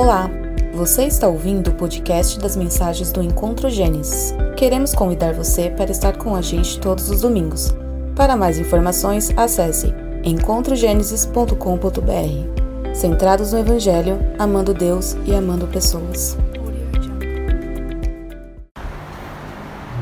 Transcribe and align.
Olá, 0.00 0.30
você 0.72 1.06
está 1.06 1.26
ouvindo 1.26 1.70
o 1.70 1.74
podcast 1.74 2.38
das 2.38 2.54
mensagens 2.54 3.10
do 3.10 3.20
Encontro 3.20 3.68
Gênesis. 3.68 4.32
Queremos 4.56 4.94
convidar 4.94 5.34
você 5.34 5.70
para 5.70 5.90
estar 5.90 6.16
com 6.16 6.36
a 6.36 6.40
gente 6.40 6.78
todos 6.78 7.10
os 7.10 7.22
domingos. 7.22 7.74
Para 8.14 8.36
mais 8.36 8.60
informações, 8.60 9.36
acesse 9.36 9.92
encontrogenesis.com.br. 10.22 12.94
Centrados 12.94 13.52
no 13.52 13.58
Evangelho, 13.58 14.20
amando 14.38 14.72
Deus 14.72 15.16
e 15.26 15.34
amando 15.34 15.66
pessoas. 15.66 16.38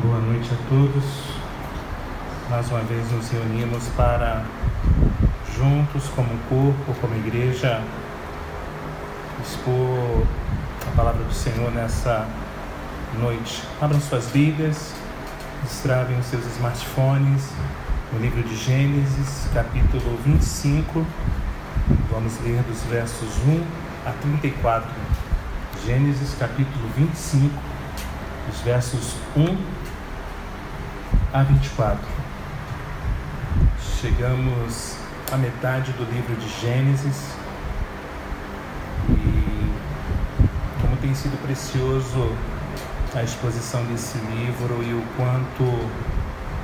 Boa 0.03 0.21
noite 0.21 0.51
a 0.53 0.57
todos. 0.69 1.05
Mais 2.51 2.71
uma 2.71 2.81
vez 2.81 3.11
nos 3.13 3.31
reunimos 3.31 3.89
para, 3.97 4.45
juntos 5.57 6.07
como 6.11 6.29
corpo, 6.51 6.95
como 7.01 7.15
igreja, 7.15 7.81
expor 9.47 10.27
a 10.89 10.97
palavra 10.97 11.23
do 11.23 11.33
Senhor 11.33 11.71
nessa 11.71 12.27
noite. 13.19 13.63
Abram 13.81 14.01
suas 14.01 14.27
Bíblias, 14.27 14.93
destravem 15.63 16.19
os 16.19 16.27
seus 16.27 16.45
smartphones 16.57 17.51
no 18.13 18.19
livro 18.19 18.43
de 18.43 18.57
Gênesis, 18.57 19.49
capítulo 19.55 20.19
25. 20.25 21.07
Vamos 22.11 22.41
ler 22.41 22.61
dos 22.65 22.83
versos 22.85 23.29
1 23.47 23.63
a 24.07 24.13
34. 24.21 24.91
Gênesis, 25.85 26.35
capítulo 26.39 26.89
25, 26.97 27.49
dos 28.49 28.61
versos 28.63 29.15
1 29.37 29.57
a 31.33 31.43
24. 31.45 31.99
Chegamos 34.01 34.97
à 35.31 35.37
metade 35.37 35.93
do 35.93 36.05
livro 36.13 36.35
de 36.35 36.49
Gênesis 36.61 37.46
tem 41.07 41.15
sido 41.15 41.41
precioso 41.41 42.33
a 43.15 43.23
exposição 43.23 43.85
desse 43.85 44.19
livro 44.19 44.83
e 44.83 44.93
o 44.93 45.03
quanto 45.17 45.89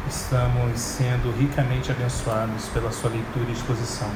estamos 0.09 0.81
sendo 0.81 1.33
ricamente 1.39 1.93
abençoados 1.93 2.67
pela 2.75 2.91
sua 2.91 3.11
leitura 3.11 3.47
e 3.49 3.53
exposição. 3.53 4.09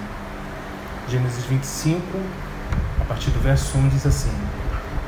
Gênesis 1.09 1.45
25, 1.45 2.03
a 3.01 3.05
partir 3.05 3.31
do 3.31 3.39
verso 3.39 3.79
1, 3.79 3.89
diz 3.91 4.05
assim: 4.05 4.33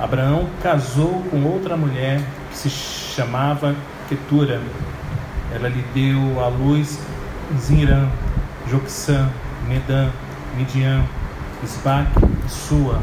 Abraão 0.00 0.48
casou 0.62 1.24
com 1.32 1.42
outra 1.42 1.76
mulher 1.76 2.22
que 2.52 2.56
se 2.56 2.70
chamava 2.70 3.74
Ketura. 4.08 4.62
Ela 5.52 5.68
lhe 5.68 5.82
deu 5.92 6.40
à 6.40 6.46
luz 6.46 6.96
Zinrã, 7.58 8.08
Joxã, 8.70 9.28
Medã, 9.66 10.10
Midian, 10.56 11.02
Isbac 11.64 12.08
e 12.46 12.48
Sua. 12.48 13.02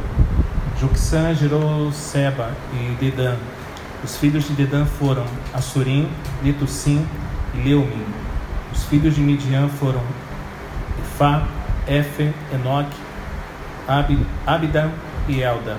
Joxã 0.80 1.34
gerou 1.34 1.90
Seba 1.94 2.52
e 2.74 2.96
Dedã. 3.00 3.36
Os 4.04 4.18
filhos 4.18 4.46
de 4.46 4.54
Dedã 4.54 4.86
foram 4.86 5.26
Assurim, 5.54 6.10
Letussim 6.44 7.06
e 7.54 7.58
Leumim. 7.60 8.04
Os 8.74 8.84
filhos 8.84 9.16
de 9.16 9.22
Midian 9.22 9.70
foram 9.70 10.02
Ifá, 11.00 11.48
Efer, 11.88 12.34
Enoque, 12.54 12.98
Ab, 13.88 14.28
Abida 14.46 14.92
e 15.30 15.42
Elda. 15.42 15.78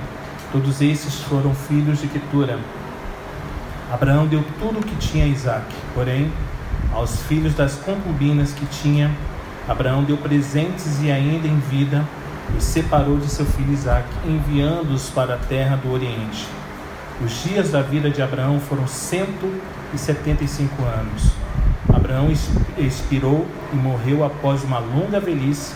Todos 0.50 0.80
esses 0.80 1.20
foram 1.20 1.54
filhos 1.54 2.00
de 2.00 2.08
Ketura. 2.08 2.58
Abraão 3.92 4.26
deu 4.26 4.42
tudo 4.58 4.78
o 4.78 4.82
que 4.82 4.96
tinha 4.96 5.26
a 5.26 5.28
Isaac, 5.28 5.74
porém, 5.94 6.32
aos 6.94 7.20
filhos 7.22 7.54
das 7.54 7.74
concubinas 7.74 8.52
que 8.52 8.64
tinha, 8.66 9.10
Abraão 9.68 10.04
deu 10.04 10.16
presentes 10.16 11.02
e 11.02 11.10
ainda 11.10 11.46
em 11.46 11.58
vida 11.58 12.02
e 12.56 12.60
separou 12.60 13.18
de 13.18 13.28
seu 13.28 13.46
filho 13.46 13.72
Isaque, 13.72 14.08
enviando-os 14.24 15.10
para 15.10 15.34
a 15.34 15.38
terra 15.38 15.76
do 15.76 15.92
Oriente. 15.92 16.46
Os 17.24 17.42
dias 17.42 17.70
da 17.70 17.80
vida 17.80 18.10
de 18.10 18.20
Abraão 18.20 18.60
foram 18.60 18.86
175 18.86 20.84
anos. 20.84 21.32
Abraão 21.92 22.30
expirou 22.76 23.46
e 23.72 23.76
morreu 23.76 24.24
após 24.24 24.62
uma 24.62 24.78
longa 24.78 25.18
velhice 25.18 25.74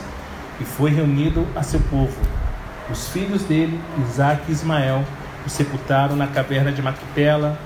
e 0.60 0.64
foi 0.64 0.90
reunido 0.90 1.46
a 1.56 1.62
seu 1.62 1.80
povo. 1.80 2.16
Os 2.90 3.08
filhos 3.08 3.42
dele, 3.44 3.80
Isaque 4.04 4.50
e 4.50 4.52
Ismael, 4.52 5.04
o 5.46 5.48
sepultaram 5.48 6.14
na 6.16 6.26
caverna 6.26 6.70
de 6.70 6.82
Maquipela, 6.82 7.58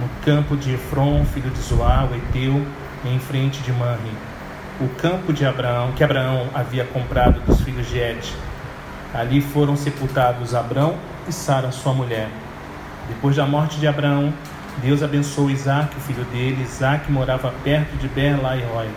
no 0.00 0.08
campo 0.24 0.56
de 0.56 0.74
Efron, 0.74 1.24
filho 1.24 1.50
de 1.50 1.60
Zoar, 1.60 2.10
o 2.10 2.14
Eteu, 2.14 2.66
em 3.04 3.18
frente 3.18 3.62
de 3.62 3.72
Manre 3.72 4.35
o 4.80 4.88
campo 4.88 5.32
de 5.32 5.46
Abraão, 5.46 5.92
que 5.92 6.04
Abraão 6.04 6.48
havia 6.54 6.84
comprado 6.84 7.40
dos 7.40 7.62
filhos 7.62 7.88
de 7.88 7.98
Et. 7.98 8.34
Ali 9.14 9.40
foram 9.40 9.74
sepultados 9.74 10.54
Abraão 10.54 10.96
e 11.26 11.32
Sara, 11.32 11.72
sua 11.72 11.94
mulher. 11.94 12.28
Depois 13.08 13.36
da 13.36 13.46
morte 13.46 13.78
de 13.78 13.86
Abraão, 13.86 14.32
Deus 14.82 15.02
abençoou 15.02 15.50
Isaac, 15.50 15.96
o 15.96 16.00
filho 16.00 16.24
dele. 16.24 16.62
Isaac 16.62 17.10
morava 17.10 17.54
perto 17.64 17.96
de 17.96 18.06
Berlairoi. 18.08 18.90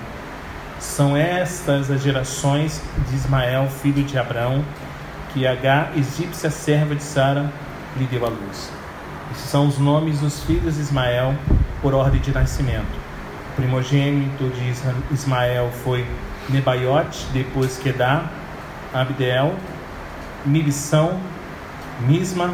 São 0.79 1.15
estas 1.15 1.89
as 1.89 2.01
gerações 2.01 2.81
de 3.07 3.15
Ismael, 3.15 3.67
filho 3.67 4.03
de 4.03 4.17
Abraão, 4.17 4.63
que 5.33 5.47
H, 5.47 5.91
egípcia 5.95 6.49
serva 6.49 6.93
de 6.95 7.03
Sara, 7.03 7.49
lhe 7.95 8.05
deu 8.05 8.25
à 8.25 8.29
luz. 8.29 8.69
Esses 9.31 9.49
são 9.49 9.67
os 9.67 9.77
nomes 9.77 10.19
dos 10.19 10.43
filhos 10.43 10.75
de 10.75 10.81
Ismael 10.81 11.35
por 11.81 11.93
ordem 11.93 12.19
de 12.19 12.33
nascimento 12.33 13.08
primogênito 13.59 14.49
de 14.49 15.13
Ismael 15.13 15.69
foi 15.83 16.05
Nebaiote, 16.47 17.25
depois 17.33 17.77
Kedar, 17.77 18.31
Abdeel, 18.93 19.53
Mibsão, 20.45 21.19
Misma, 21.99 22.53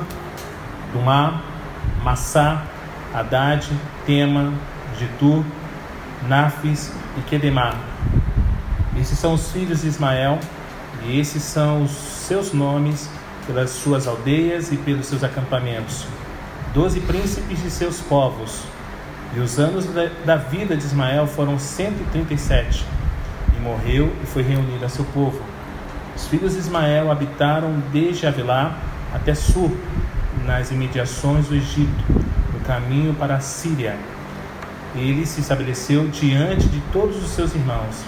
Dumá, 0.92 1.44
Massá, 2.04 2.64
Haddad, 3.14 3.70
Tema, 4.06 4.52
Getur, 5.00 5.44
Nafis 6.28 6.92
e 7.18 7.22
Kedemar. 7.22 7.76
Esses 9.00 9.20
são 9.20 9.36
os 9.36 9.52
filhos 9.52 9.82
de 9.82 9.88
Ismael 9.88 10.40
e 11.04 11.20
esses 11.20 11.44
são 11.44 11.84
os 11.84 11.92
seus 11.92 12.52
nomes 12.52 13.08
pelas 13.46 13.70
suas 13.70 14.08
aldeias 14.08 14.72
e 14.72 14.78
pelos 14.78 15.06
seus 15.06 15.24
acampamentos. 15.24 16.08
Doze 16.74 17.00
príncipes 17.00 17.62
de 17.62 17.70
seus 17.70 18.02
povos, 18.02 18.64
e 19.36 19.40
os 19.42 19.60
anos 19.60 19.86
da 20.26 20.38
vida 20.38 20.78
de 20.78 20.86
Ismael 20.86 21.28
foram 21.28 21.60
137, 21.60 22.86
e 23.58 23.62
morreu 23.62 24.14
e 24.24 24.26
foi 24.26 24.42
reunido 24.42 24.86
a 24.86 24.90
seu 24.90 25.04
povo. 25.06 25.42
Os 26.16 26.26
filhos 26.28 26.54
de 26.54 26.60
Ismael 26.60 27.12
habitaram 27.12 27.84
desde 27.92 28.26
Avilá 28.26 28.78
até 29.14 29.36
Sur, 29.36 29.76
nas 30.46 30.72
imediações 30.72 31.48
do 31.48 31.56
Egito, 31.56 32.04
no 32.54 32.60
caminho 32.62 33.14
para 33.14 33.36
a 33.36 33.40
Síria. 33.42 33.98
Ele 34.96 35.26
se 35.26 35.42
estabeleceu 35.42 36.08
diante 36.08 36.70
de 36.70 36.80
todos 36.94 37.22
os 37.22 37.32
seus 37.32 37.54
irmãos. 37.54 38.06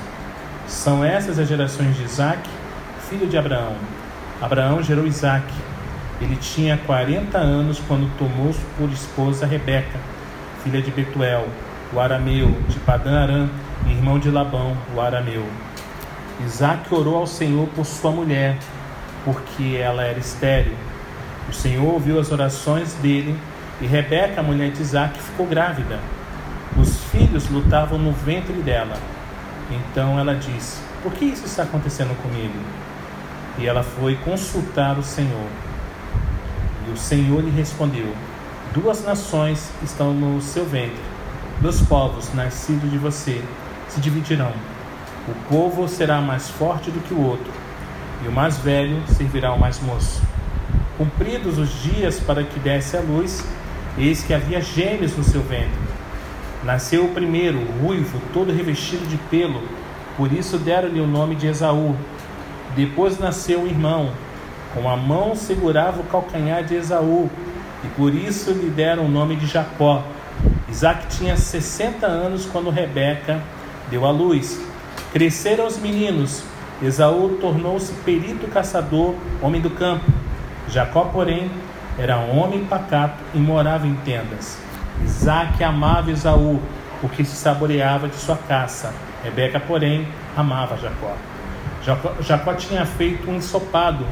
São 0.65 1.03
essas 1.03 1.37
as 1.37 1.47
gerações 1.47 1.97
de 1.97 2.03
Isaac, 2.03 2.49
filho 3.09 3.27
de 3.27 3.37
Abraão. 3.37 3.75
Abraão 4.41 4.81
gerou 4.81 5.05
Isaac. 5.05 5.45
Ele 6.21 6.37
tinha 6.37 6.77
40 6.77 7.37
anos 7.37 7.81
quando 7.85 8.09
tomou 8.17 8.55
por 8.77 8.89
esposa 8.89 9.45
Rebeca 9.45 10.16
filha 10.67 10.81
de 10.81 10.91
Betuel, 10.91 11.47
o 11.93 11.99
arameu, 11.99 12.49
de 12.67 12.77
Padã 12.79 13.21
Aram, 13.21 13.49
irmão 13.87 14.19
de 14.19 14.29
Labão, 14.29 14.75
o 14.93 14.99
arameu. 14.99 15.45
Isaac 16.45 16.93
orou 16.93 17.15
ao 17.15 17.25
Senhor 17.25 17.69
por 17.69 17.85
sua 17.85 18.11
mulher, 18.11 18.57
porque 19.23 19.77
ela 19.77 20.03
era 20.03 20.19
estéril. 20.19 20.73
O 21.47 21.53
Senhor 21.53 21.85
ouviu 21.85 22.19
as 22.19 22.33
orações 22.33 22.93
dele 22.95 23.39
e 23.79 23.87
Rebeca, 23.87 24.41
a 24.41 24.43
mulher 24.43 24.71
de 24.71 24.81
Isaac, 24.81 25.17
ficou 25.17 25.45
grávida. 25.45 25.99
Os 26.77 27.01
filhos 27.05 27.49
lutavam 27.49 27.97
no 27.97 28.11
ventre 28.11 28.55
dela. 28.55 28.97
Então 29.71 30.19
ela 30.19 30.35
disse: 30.35 30.81
Por 31.01 31.13
que 31.13 31.23
isso 31.23 31.45
está 31.45 31.63
acontecendo 31.63 32.13
comigo? 32.21 32.59
E 33.57 33.65
ela 33.65 33.83
foi 33.83 34.15
consultar 34.17 34.99
o 34.99 35.03
Senhor. 35.03 35.47
E 36.89 36.91
o 36.91 36.97
Senhor 36.97 37.41
lhe 37.41 37.51
respondeu: 37.51 38.13
Duas 38.81 39.03
nações 39.03 39.71
estão 39.81 40.13
no 40.13 40.39
seu 40.39 40.63
ventre, 40.63 41.01
dois 41.59 41.81
povos 41.81 42.31
nascidos 42.35 42.91
de 42.91 42.97
você 42.99 43.41
se 43.89 43.99
dividirão. 43.99 44.51
O 45.27 45.49
povo 45.49 45.87
será 45.87 46.21
mais 46.21 46.47
forte 46.47 46.91
do 46.91 46.99
que 46.99 47.11
o 47.11 47.19
outro, 47.19 47.51
e 48.23 48.27
o 48.27 48.31
mais 48.31 48.59
velho 48.59 49.01
servirá 49.07 49.49
ao 49.49 49.57
mais 49.57 49.79
moço. 49.79 50.21
Cumpridos 50.95 51.57
os 51.57 51.71
dias 51.81 52.19
para 52.19 52.43
que 52.43 52.59
desse 52.59 52.95
a 52.95 52.99
luz, 52.99 53.43
eis 53.97 54.21
que 54.21 54.31
havia 54.31 54.61
gêmeos 54.61 55.17
no 55.17 55.23
seu 55.23 55.41
ventre. 55.41 55.79
Nasceu 56.63 57.05
o 57.05 57.13
primeiro, 57.15 57.59
ruivo, 57.81 58.21
todo 58.31 58.53
revestido 58.53 59.07
de 59.07 59.17
pelo, 59.17 59.63
por 60.15 60.31
isso 60.31 60.55
deram-lhe 60.59 61.01
o 61.01 61.07
nome 61.07 61.33
de 61.33 61.47
Esaú. 61.47 61.95
Depois 62.75 63.17
nasceu 63.17 63.63
o 63.63 63.67
irmão, 63.67 64.11
com 64.75 64.87
a 64.87 64.95
mão 64.95 65.35
segurava 65.35 65.99
o 65.99 66.05
calcanhar 66.05 66.63
de 66.63 66.75
Esaú, 66.75 67.27
e 67.83 67.87
por 67.89 68.13
isso 68.13 68.51
lhe 68.51 68.69
deram 68.69 69.05
o 69.05 69.09
nome 69.09 69.35
de 69.35 69.45
Jacó. 69.45 70.03
Isaac 70.69 71.07
tinha 71.07 71.37
60 71.37 72.05
anos 72.05 72.45
quando 72.45 72.69
Rebeca 72.69 73.41
deu 73.89 74.05
à 74.05 74.11
luz. 74.11 74.59
Cresceram 75.11 75.65
os 75.65 75.77
meninos. 75.77 76.43
Esaú 76.81 77.37
tornou-se 77.41 77.91
perito 78.05 78.47
caçador, 78.47 79.15
homem 79.41 79.61
do 79.61 79.69
campo. 79.69 80.05
Jacó, 80.67 81.05
porém, 81.05 81.49
era 81.97 82.17
homem 82.17 82.65
pacato 82.65 83.23
e 83.33 83.39
morava 83.39 83.87
em 83.87 83.95
tendas. 83.95 84.59
Isaac 85.03 85.63
amava 85.63 86.11
Esaú, 86.11 86.61
porque 87.01 87.23
se 87.23 87.35
saboreava 87.35 88.07
de 88.07 88.15
sua 88.15 88.37
caça. 88.37 88.93
Rebeca, 89.23 89.59
porém, 89.59 90.07
amava 90.35 90.77
Jacó. 90.77 91.15
Jacó, 92.21 92.53
tinha 92.53 92.85
feito 92.85 93.29
um 93.29 93.35
ensopado, 93.35 94.05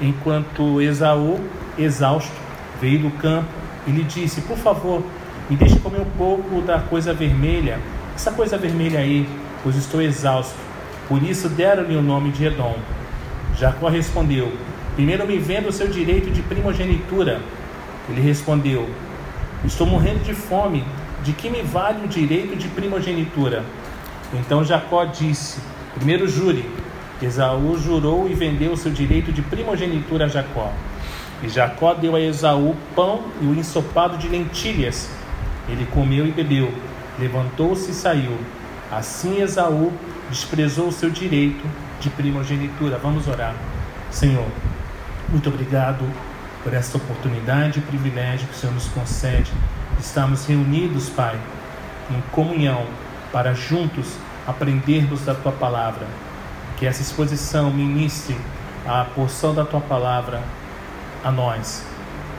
enquanto 0.00 0.80
Esaú, 0.80 1.40
exausto, 1.76 2.45
veio 2.80 3.00
do 3.00 3.10
campo 3.10 3.48
e 3.86 3.90
lhe 3.90 4.02
disse: 4.02 4.40
Por 4.42 4.56
favor, 4.56 5.02
me 5.48 5.56
deixe 5.56 5.78
comer 5.78 6.00
um 6.00 6.10
pouco 6.16 6.60
da 6.62 6.80
coisa 6.80 7.12
vermelha, 7.14 7.78
essa 8.14 8.30
coisa 8.32 8.58
vermelha 8.58 9.00
aí, 9.00 9.28
pois 9.62 9.76
estou 9.76 10.02
exausto. 10.02 10.56
Por 11.08 11.22
isso 11.22 11.48
deram-lhe 11.48 11.96
o 11.96 12.02
nome 12.02 12.30
de 12.30 12.44
Edom. 12.44 12.76
Jacó 13.58 13.88
respondeu: 13.88 14.52
Primeiro 14.94 15.26
me 15.26 15.38
venda 15.38 15.68
o 15.68 15.72
seu 15.72 15.88
direito 15.88 16.30
de 16.30 16.42
primogenitura. 16.42 17.40
Ele 18.08 18.20
respondeu: 18.20 18.88
Estou 19.64 19.86
morrendo 19.86 20.24
de 20.24 20.34
fome. 20.34 20.84
De 21.22 21.32
que 21.32 21.50
me 21.50 21.60
vale 21.62 22.04
o 22.04 22.08
direito 22.08 22.54
de 22.54 22.68
primogenitura? 22.68 23.64
Então 24.32 24.64
Jacó 24.64 25.04
disse: 25.04 25.60
Primeiro 25.94 26.28
jure. 26.28 26.68
Esaú 27.20 27.78
jurou 27.78 28.28
e 28.28 28.34
vendeu 28.34 28.72
o 28.72 28.76
seu 28.76 28.92
direito 28.92 29.32
de 29.32 29.42
primogenitura 29.42 30.26
a 30.26 30.28
Jacó. 30.28 30.70
E 31.42 31.48
Jacó 31.48 31.94
deu 31.94 32.16
a 32.16 32.20
Esaú 32.20 32.74
pão 32.94 33.24
e 33.40 33.46
o 33.46 33.54
ensopado 33.54 34.16
de 34.16 34.28
lentilhas. 34.28 35.08
Ele 35.68 35.86
comeu 35.86 36.26
e 36.26 36.30
bebeu, 36.30 36.72
levantou-se 37.18 37.90
e 37.90 37.94
saiu. 37.94 38.38
Assim 38.90 39.42
Esaú 39.42 39.92
desprezou 40.30 40.88
o 40.88 40.92
seu 40.92 41.10
direito 41.10 41.64
de 42.00 42.08
primogenitura. 42.10 42.98
Vamos 42.98 43.28
orar. 43.28 43.54
Senhor, 44.10 44.46
muito 45.28 45.48
obrigado 45.48 46.04
por 46.62 46.72
esta 46.72 46.96
oportunidade 46.96 47.78
e 47.78 47.82
privilégio 47.82 48.48
que 48.48 48.54
o 48.54 48.56
Senhor 48.56 48.72
nos 48.72 48.88
concede. 48.88 49.52
Estamos 50.00 50.46
reunidos, 50.46 51.08
Pai, 51.08 51.38
em 52.10 52.20
comunhão 52.32 52.86
para 53.32 53.54
juntos 53.54 54.16
aprendermos 54.46 55.24
da 55.24 55.34
tua 55.34 55.52
palavra. 55.52 56.06
Que 56.78 56.86
essa 56.86 57.02
exposição 57.02 57.70
ministre 57.70 58.36
a 58.86 59.04
porção 59.04 59.54
da 59.54 59.64
tua 59.64 59.80
palavra 59.80 60.42
a 61.24 61.30
nós, 61.30 61.84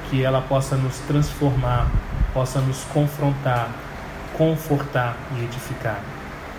que 0.10 0.24
ela 0.24 0.42
possa 0.42 0.76
nos 0.76 0.98
transformar, 1.00 1.88
possa 2.34 2.60
nos 2.60 2.84
confrontar, 2.86 3.70
confortar 4.38 5.18
e 5.36 5.44
edificar. 5.44 6.00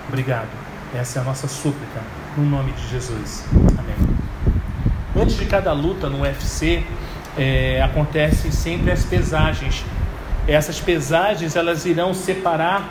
Obrigado. 0.09 0.49
Essa 0.94 1.19
é 1.19 1.23
a 1.23 1.25
nossa 1.25 1.47
súplica, 1.47 2.00
no 2.37 2.44
nome 2.44 2.73
de 2.73 2.88
Jesus. 2.88 3.44
Amém. 3.79 3.97
Antes 5.17 5.37
de 5.37 5.47
cada 5.47 5.73
luta 5.73 6.09
no 6.09 6.23
UFC, 6.23 6.85
é, 7.37 7.82
acontecem 7.82 8.50
sempre 8.50 8.91
as 8.91 9.05
pesagens. 9.05 9.85
Essas 10.47 10.81
pesagens 10.81 11.56
elas 11.56 11.85
irão 11.85 12.14
separar 12.14 12.88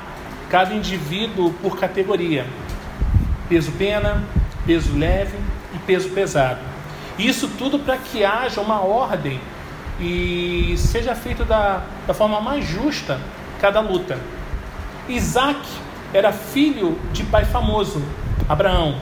cada 0.49 0.73
indivíduo 0.73 1.51
por 1.53 1.77
categoria: 1.77 2.45
peso 3.49 3.71
pena, 3.73 4.23
peso 4.65 4.95
leve 4.95 5.37
e 5.73 5.79
peso 5.79 6.09
pesado. 6.09 6.59
Isso 7.17 7.47
tudo 7.57 7.79
para 7.79 7.97
que 7.97 8.23
haja 8.23 8.61
uma 8.61 8.81
ordem 8.81 9.39
e 9.99 10.75
seja 10.77 11.15
feito 11.15 11.43
da, 11.43 11.81
da 12.05 12.13
forma 12.13 12.39
mais 12.39 12.65
justa 12.65 13.19
cada 13.59 13.79
luta. 13.79 14.19
Isaac 15.09 15.59
era 16.13 16.31
filho 16.31 16.99
de 17.11 17.23
pai 17.23 17.45
famoso, 17.45 18.03
Abraão, 18.47 18.95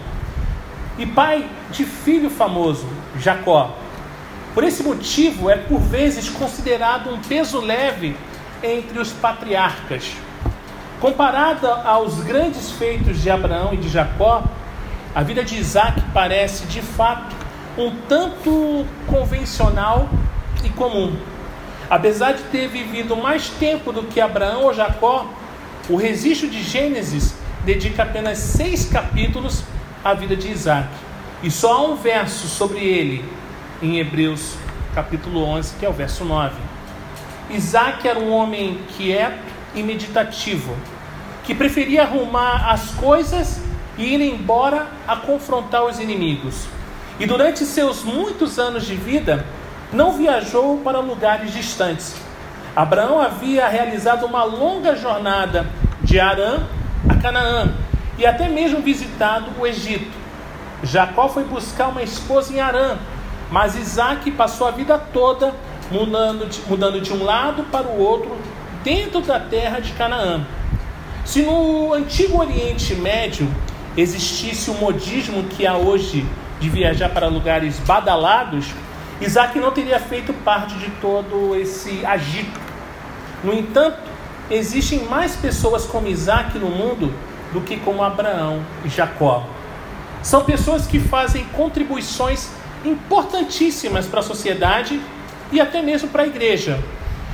e 0.97 1.05
pai 1.05 1.49
de 1.71 1.83
filho 1.83 2.29
famoso, 2.29 2.87
Jacó. 3.19 3.75
Por 4.53 4.63
esse 4.63 4.81
motivo, 4.81 5.49
é 5.49 5.57
por 5.57 5.79
vezes 5.81 6.29
considerado 6.29 7.09
um 7.09 7.19
peso 7.19 7.59
leve 7.59 8.15
entre 8.63 8.97
os 8.99 9.11
patriarcas. 9.11 10.13
Comparada 11.01 11.81
aos 11.83 12.21
grandes 12.21 12.71
feitos 12.71 13.21
de 13.21 13.29
Abraão 13.29 13.73
e 13.73 13.77
de 13.77 13.89
Jacó, 13.89 14.43
a 15.13 15.21
vida 15.21 15.43
de 15.43 15.57
Isaac 15.57 16.01
parece 16.13 16.65
de 16.67 16.81
fato 16.81 17.44
um 17.77 17.91
tanto 18.07 18.85
convencional 19.07 20.09
e 20.63 20.69
comum. 20.69 21.15
Apesar 21.89 22.33
de 22.33 22.43
ter 22.43 22.67
vivido 22.67 23.15
mais 23.15 23.49
tempo 23.49 23.91
do 23.91 24.03
que 24.03 24.19
Abraão 24.19 24.63
ou 24.63 24.73
Jacó, 24.73 25.29
o 25.89 25.95
registro 25.95 26.49
de 26.49 26.63
Gênesis 26.63 27.35
dedica 27.63 28.03
apenas 28.03 28.37
seis 28.39 28.85
capítulos 28.85 29.63
à 30.03 30.13
vida 30.13 30.35
de 30.35 30.49
Isaac. 30.49 30.87
E 31.43 31.51
só 31.51 31.73
há 31.73 31.81
um 31.83 31.95
verso 31.95 32.47
sobre 32.47 32.79
ele 32.79 33.23
em 33.81 33.99
Hebreus 33.99 34.55
capítulo 34.95 35.43
11, 35.43 35.75
que 35.77 35.85
é 35.85 35.89
o 35.89 35.93
verso 35.93 36.23
9. 36.23 36.55
Isaac 37.51 38.07
era 38.07 38.17
um 38.17 38.31
homem 38.31 38.79
quieto 38.95 39.43
e 39.75 39.83
meditativo, 39.83 40.75
que 41.43 41.53
preferia 41.53 42.03
arrumar 42.03 42.71
as 42.71 42.91
coisas 42.91 43.61
e 43.97 44.13
ir 44.13 44.21
embora 44.21 44.87
a 45.07 45.17
confrontar 45.17 45.83
os 45.83 45.99
inimigos. 45.99 46.65
E 47.19 47.25
durante 47.25 47.65
seus 47.65 48.03
muitos 48.03 48.59
anos 48.59 48.85
de 48.85 48.95
vida, 48.95 49.45
não 49.91 50.13
viajou 50.13 50.77
para 50.79 50.99
lugares 50.99 51.53
distantes. 51.53 52.15
Abraão 52.75 53.21
havia 53.21 53.67
realizado 53.67 54.25
uma 54.25 54.43
longa 54.43 54.95
jornada 54.95 55.65
de 56.01 56.19
Arã 56.19 56.63
a 57.07 57.15
Canaã 57.15 57.73
e 58.17 58.25
até 58.25 58.49
mesmo 58.49 58.81
visitado 58.81 59.51
o 59.59 59.65
Egito. 59.65 60.11
Jacó 60.83 61.29
foi 61.29 61.43
buscar 61.43 61.87
uma 61.87 62.03
esposa 62.03 62.53
em 62.53 62.59
Arã, 62.59 62.97
mas 63.49 63.75
Isaac 63.75 64.29
passou 64.31 64.67
a 64.67 64.71
vida 64.71 64.97
toda 64.97 65.53
mudando 65.91 66.47
de, 66.47 66.59
mudando 66.67 66.99
de 66.99 67.13
um 67.13 67.23
lado 67.23 67.63
para 67.71 67.87
o 67.87 67.97
outro 67.97 68.35
dentro 68.83 69.21
da 69.21 69.39
terra 69.39 69.79
de 69.79 69.93
Canaã. 69.93 70.45
Se 71.23 71.41
no 71.41 71.93
antigo 71.93 72.39
Oriente 72.39 72.93
Médio 72.95 73.49
existisse 73.95 74.69
o 74.69 74.73
modismo 74.75 75.43
que 75.43 75.65
há 75.65 75.75
hoje 75.75 76.25
de 76.59 76.69
viajar 76.69 77.09
para 77.09 77.27
lugares 77.27 77.79
badalados, 77.79 78.67
Isaac 79.21 79.57
não 79.59 79.71
teria 79.71 79.99
feito 79.99 80.33
parte 80.33 80.75
de 80.75 80.89
todo 81.01 81.55
esse 81.55 82.05
agito. 82.05 82.59
No 83.43 83.53
entanto, 83.53 83.99
existem 84.49 85.05
mais 85.05 85.35
pessoas 85.35 85.85
como 85.85 86.07
Isaac 86.07 86.57
no 86.57 86.69
mundo 86.69 87.13
do 87.53 87.61
que 87.61 87.77
como 87.77 88.03
Abraão 88.03 88.61
e 88.83 88.89
Jacó. 88.89 89.45
São 90.21 90.43
pessoas 90.43 90.85
que 90.87 90.99
fazem 90.99 91.45
contribuições 91.53 92.49
importantíssimas 92.83 94.05
para 94.05 94.19
a 94.19 94.23
sociedade 94.23 94.99
e 95.51 95.61
até 95.61 95.81
mesmo 95.81 96.09
para 96.09 96.23
a 96.23 96.27
igreja. 96.27 96.79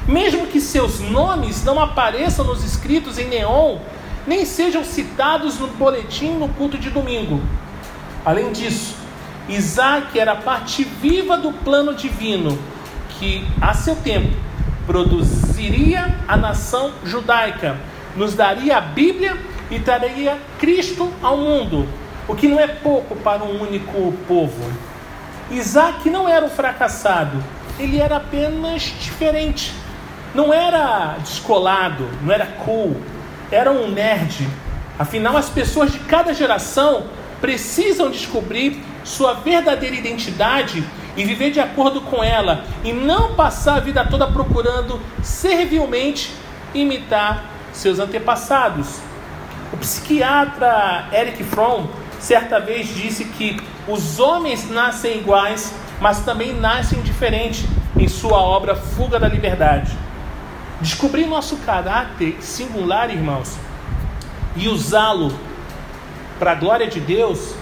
Mesmo 0.07 0.47
que 0.47 0.59
seus 0.59 0.99
nomes 0.99 1.63
não 1.63 1.79
apareçam 1.79 2.45
nos 2.45 2.63
escritos 2.63 3.17
em 3.17 3.27
neon, 3.27 3.77
nem 4.27 4.45
sejam 4.45 4.83
citados 4.83 5.57
no 5.57 5.67
boletim 5.67 6.33
no 6.33 6.49
culto 6.49 6.77
de 6.77 6.89
domingo. 6.89 7.41
Além 8.25 8.51
disso, 8.51 8.95
Isaac 9.49 10.17
era 10.17 10.35
parte 10.35 10.83
viva 10.83 11.37
do 11.37 11.51
plano 11.51 11.93
divino 11.93 12.57
que, 13.17 13.45
a 13.61 13.73
seu 13.73 13.95
tempo, 13.95 14.35
produziria 14.85 16.15
a 16.27 16.35
nação 16.37 16.91
judaica, 17.03 17.77
nos 18.15 18.33
daria 18.33 18.77
a 18.77 18.81
Bíblia 18.81 19.37
e 19.69 19.79
traria 19.79 20.37
Cristo 20.59 21.11
ao 21.21 21.37
mundo, 21.37 21.87
o 22.27 22.35
que 22.35 22.47
não 22.47 22.59
é 22.59 22.67
pouco 22.67 23.15
para 23.15 23.43
um 23.43 23.61
único 23.61 24.13
povo. 24.27 24.71
Isaac 25.49 26.09
não 26.09 26.27
era 26.27 26.45
um 26.45 26.49
fracassado, 26.49 27.43
ele 27.77 27.99
era 27.99 28.17
apenas 28.17 28.83
diferente. 28.83 29.73
Não 30.33 30.53
era 30.53 31.17
descolado, 31.19 32.07
não 32.21 32.33
era 32.33 32.45
cool, 32.45 32.95
era 33.51 33.69
um 33.69 33.89
nerd. 33.91 34.47
Afinal, 34.97 35.35
as 35.35 35.49
pessoas 35.49 35.91
de 35.91 35.99
cada 35.99 36.33
geração 36.33 37.03
precisam 37.41 38.09
descobrir 38.09 38.81
sua 39.03 39.33
verdadeira 39.33 39.95
identidade 39.95 40.83
e 41.15 41.25
viver 41.25 41.51
de 41.51 41.59
acordo 41.59 42.01
com 42.01 42.23
ela, 42.23 42.63
e 42.83 42.93
não 42.93 43.35
passar 43.35 43.77
a 43.77 43.79
vida 43.79 44.05
toda 44.05 44.27
procurando 44.27 44.99
servilmente 45.21 46.33
imitar 46.73 47.43
seus 47.73 47.99
antepassados. 47.99 48.99
O 49.73 49.77
psiquiatra 49.77 51.07
Eric 51.11 51.43
Fromm 51.43 51.87
certa 52.19 52.59
vez 52.59 52.87
disse 52.87 53.25
que 53.25 53.59
os 53.87 54.19
homens 54.19 54.69
nascem 54.69 55.17
iguais, 55.17 55.73
mas 55.99 56.19
também 56.19 56.53
nascem 56.53 57.01
diferentes 57.01 57.65
em 57.97 58.07
sua 58.07 58.37
obra 58.37 58.75
Fuga 58.75 59.19
da 59.19 59.27
Liberdade. 59.27 59.91
Descobrir 60.79 61.25
nosso 61.25 61.57
caráter 61.57 62.37
singular, 62.41 63.09
irmãos, 63.09 63.57
e 64.55 64.67
usá-lo 64.67 65.31
para 66.39 66.53
a 66.53 66.55
glória 66.55 66.87
de 66.87 66.99
Deus 66.99 67.53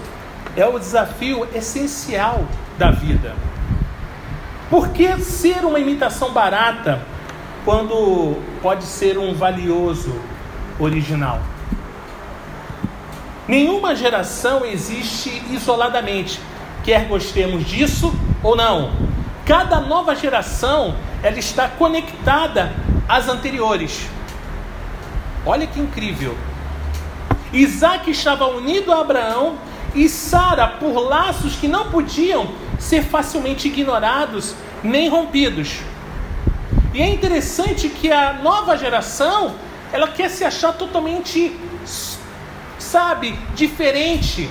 é 0.55 0.65
o 0.65 0.79
desafio 0.79 1.47
essencial 1.53 2.45
da 2.77 2.91
vida. 2.91 3.35
Por 4.69 4.89
que 4.89 5.19
ser 5.19 5.65
uma 5.65 5.79
imitação 5.79 6.31
barata 6.31 7.01
quando 7.65 8.37
pode 8.61 8.83
ser 8.83 9.17
um 9.17 9.33
valioso 9.33 10.13
original? 10.79 11.41
Nenhuma 13.47 13.95
geração 13.95 14.63
existe 14.63 15.43
isoladamente, 15.49 16.39
quer 16.83 17.05
gostemos 17.05 17.65
disso 17.65 18.13
ou 18.43 18.55
não. 18.55 18.91
Cada 19.43 19.79
nova 19.79 20.15
geração, 20.15 20.95
ela 21.23 21.39
está 21.39 21.67
conectada 21.67 22.71
às 23.07 23.27
anteriores. 23.27 24.07
Olha 25.43 25.65
que 25.65 25.79
incrível. 25.79 26.37
Isaac 27.51 28.11
estava 28.11 28.45
unido 28.45 28.93
a 28.93 29.01
Abraão 29.01 29.57
e 29.95 30.07
Sara 30.07 30.67
por 30.67 30.99
laços 30.99 31.55
que 31.55 31.67
não 31.67 31.89
podiam 31.89 32.49
ser 32.77 33.03
facilmente 33.03 33.67
ignorados 33.67 34.55
nem 34.83 35.09
rompidos. 35.09 35.79
E 36.93 37.01
é 37.01 37.07
interessante 37.07 37.89
que 37.89 38.11
a 38.11 38.33
nova 38.33 38.77
geração, 38.77 39.55
ela 39.91 40.07
quer 40.07 40.29
se 40.29 40.43
achar 40.43 40.73
totalmente, 40.73 41.55
sabe, 42.77 43.37
diferente. 43.53 44.49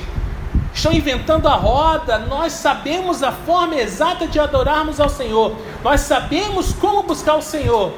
Estão 0.72 0.92
inventando 0.92 1.48
a 1.48 1.54
roda, 1.54 2.18
nós 2.18 2.52
sabemos 2.52 3.22
a 3.22 3.32
forma 3.32 3.74
exata 3.74 4.28
de 4.28 4.38
adorarmos 4.38 5.00
ao 5.00 5.08
Senhor. 5.08 5.56
Nós 5.82 6.02
sabemos 6.02 6.72
como 6.72 7.02
buscar 7.02 7.34
o 7.34 7.42
Senhor. 7.42 7.92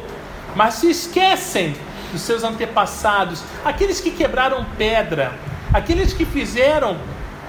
Mas 0.56 0.75
se 0.75 0.90
esquecem 0.90 1.76
dos 2.11 2.23
seus 2.23 2.42
antepassados, 2.42 3.42
aqueles 3.64 4.00
que 4.00 4.11
quebraram 4.11 4.64
pedra, 4.78 5.32
aqueles 5.73 6.12
que 6.12 6.25
fizeram 6.25 6.97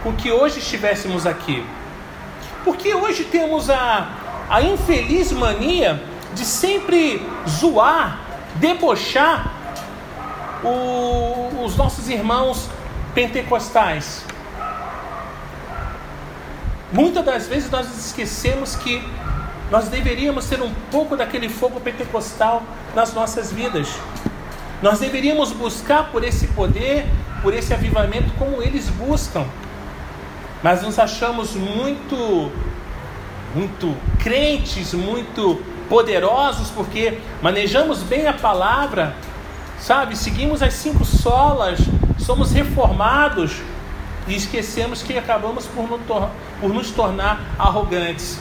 com 0.03 0.13
que 0.13 0.31
hoje 0.31 0.59
estivéssemos 0.59 1.25
aqui. 1.25 1.65
Porque 2.63 2.93
hoje 2.93 3.23
temos 3.23 3.69
a, 3.69 4.09
a 4.49 4.61
infeliz 4.61 5.31
mania 5.31 6.01
de 6.33 6.45
sempre 6.45 7.25
zoar, 7.47 8.19
debochar 8.55 9.51
o, 10.63 11.63
os 11.63 11.75
nossos 11.75 12.09
irmãos 12.09 12.69
pentecostais. 13.13 14.23
Muitas 16.91 17.23
das 17.23 17.47
vezes 17.47 17.69
nós 17.71 17.87
esquecemos 18.05 18.75
que 18.75 19.01
nós 19.69 19.87
deveríamos 19.87 20.47
ter 20.47 20.61
um 20.61 20.73
pouco 20.91 21.15
daquele 21.15 21.47
fogo 21.47 21.79
pentecostal 21.79 22.61
nas 22.93 23.13
nossas 23.13 23.51
vidas. 23.51 23.87
Nós 24.81 24.99
deveríamos 24.99 25.51
buscar 25.51 26.11
por 26.11 26.23
esse 26.23 26.47
poder, 26.47 27.05
por 27.41 27.53
esse 27.53 27.73
avivamento, 27.73 28.33
como 28.37 28.61
eles 28.61 28.89
buscam. 28.89 29.45
Mas 30.63 30.83
nos 30.83 30.99
achamos 30.99 31.55
muito, 31.55 32.51
muito 33.55 33.97
crentes, 34.19 34.93
muito 34.93 35.61
poderosos, 35.89 36.69
porque 36.69 37.19
manejamos 37.41 37.99
bem 38.03 38.27
a 38.27 38.33
palavra, 38.33 39.15
sabe? 39.79 40.15
Seguimos 40.15 40.61
as 40.61 40.73
cinco 40.75 41.03
solas, 41.03 41.79
somos 42.19 42.51
reformados 42.51 43.57
e 44.27 44.35
esquecemos 44.35 45.01
que 45.01 45.17
acabamos 45.17 45.65
por, 45.65 45.99
por 46.59 46.69
nos 46.69 46.91
tornar 46.91 47.41
arrogantes. 47.57 48.39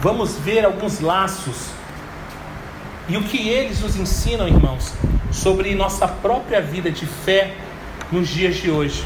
Vamos 0.00 0.36
ver 0.38 0.64
alguns 0.64 1.00
laços 1.00 1.70
e 3.08 3.16
o 3.16 3.22
que 3.22 3.48
eles 3.48 3.80
nos 3.80 3.96
ensinam, 3.96 4.46
irmãos, 4.46 4.92
sobre 5.30 5.74
nossa 5.74 6.06
própria 6.06 6.60
vida 6.60 6.90
de 6.90 7.06
fé 7.06 7.56
nos 8.10 8.28
dias 8.28 8.56
de 8.56 8.70
hoje. 8.70 9.04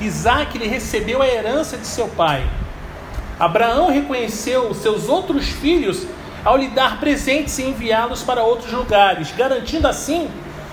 Isaac 0.00 0.56
ele 0.56 0.66
recebeu 0.66 1.20
a 1.20 1.26
herança 1.26 1.76
de 1.76 1.86
seu 1.86 2.08
pai. 2.08 2.46
Abraão 3.38 3.90
reconheceu 3.90 4.72
seus 4.74 5.08
outros 5.08 5.48
filhos 5.48 6.06
ao 6.44 6.56
lhe 6.56 6.68
dar 6.68 6.98
presentes 7.00 7.58
e 7.58 7.64
enviá-los 7.64 8.22
para 8.22 8.42
outros 8.42 8.72
lugares, 8.72 9.32
garantindo 9.36 9.86
assim 9.86 10.30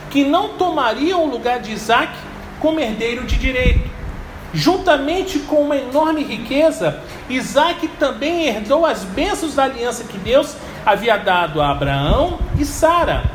que 0.09 0.23
não 0.23 0.49
tomariam 0.49 1.23
o 1.25 1.29
lugar 1.29 1.59
de 1.59 1.71
Isaac 1.71 2.13
como 2.59 2.79
herdeiro 2.79 3.25
de 3.25 3.37
direito. 3.37 3.89
Juntamente 4.53 5.39
com 5.39 5.61
uma 5.61 5.75
enorme 5.75 6.23
riqueza, 6.23 7.01
Isaac 7.29 7.87
também 7.99 8.47
herdou 8.47 8.85
as 8.85 9.03
bênçãos 9.03 9.55
da 9.55 9.65
aliança 9.65 10.05
que 10.05 10.17
Deus 10.17 10.55
havia 10.85 11.17
dado 11.17 11.61
a 11.61 11.71
Abraão 11.71 12.39
e 12.57 12.63
Sara. 12.63 13.29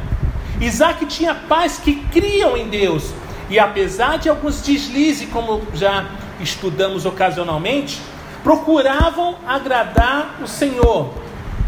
Isaac 0.61 1.05
tinha 1.07 1.35
pais 1.35 1.79
que 1.79 1.97
criam 2.07 2.57
em 2.57 2.69
Deus, 2.69 3.13
e 3.53 3.59
apesar 3.59 4.19
de 4.19 4.31
alguns 4.31 4.63
deslizes, 4.63 5.29
como 5.29 5.61
já 5.75 6.07
estudamos 6.41 7.05
ocasionalmente, 7.05 8.01
procuravam 8.43 9.37
agradar 9.47 10.39
o 10.43 10.49
Senhor. 10.49 11.13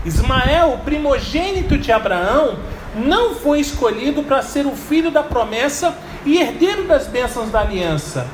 Ismael, 0.02 0.72
o 0.72 0.78
primogênito 0.78 1.76
de 1.76 1.92
Abraão, 1.92 2.58
não 2.96 3.34
foi 3.34 3.60
escolhido 3.60 4.22
para 4.22 4.40
ser 4.40 4.64
o 4.64 4.70
filho 4.70 5.10
da 5.10 5.22
promessa 5.22 5.94
e 6.24 6.38
herdeiro 6.38 6.84
das 6.84 7.06
bênçãos 7.06 7.50
da 7.50 7.60
aliança. 7.60 8.26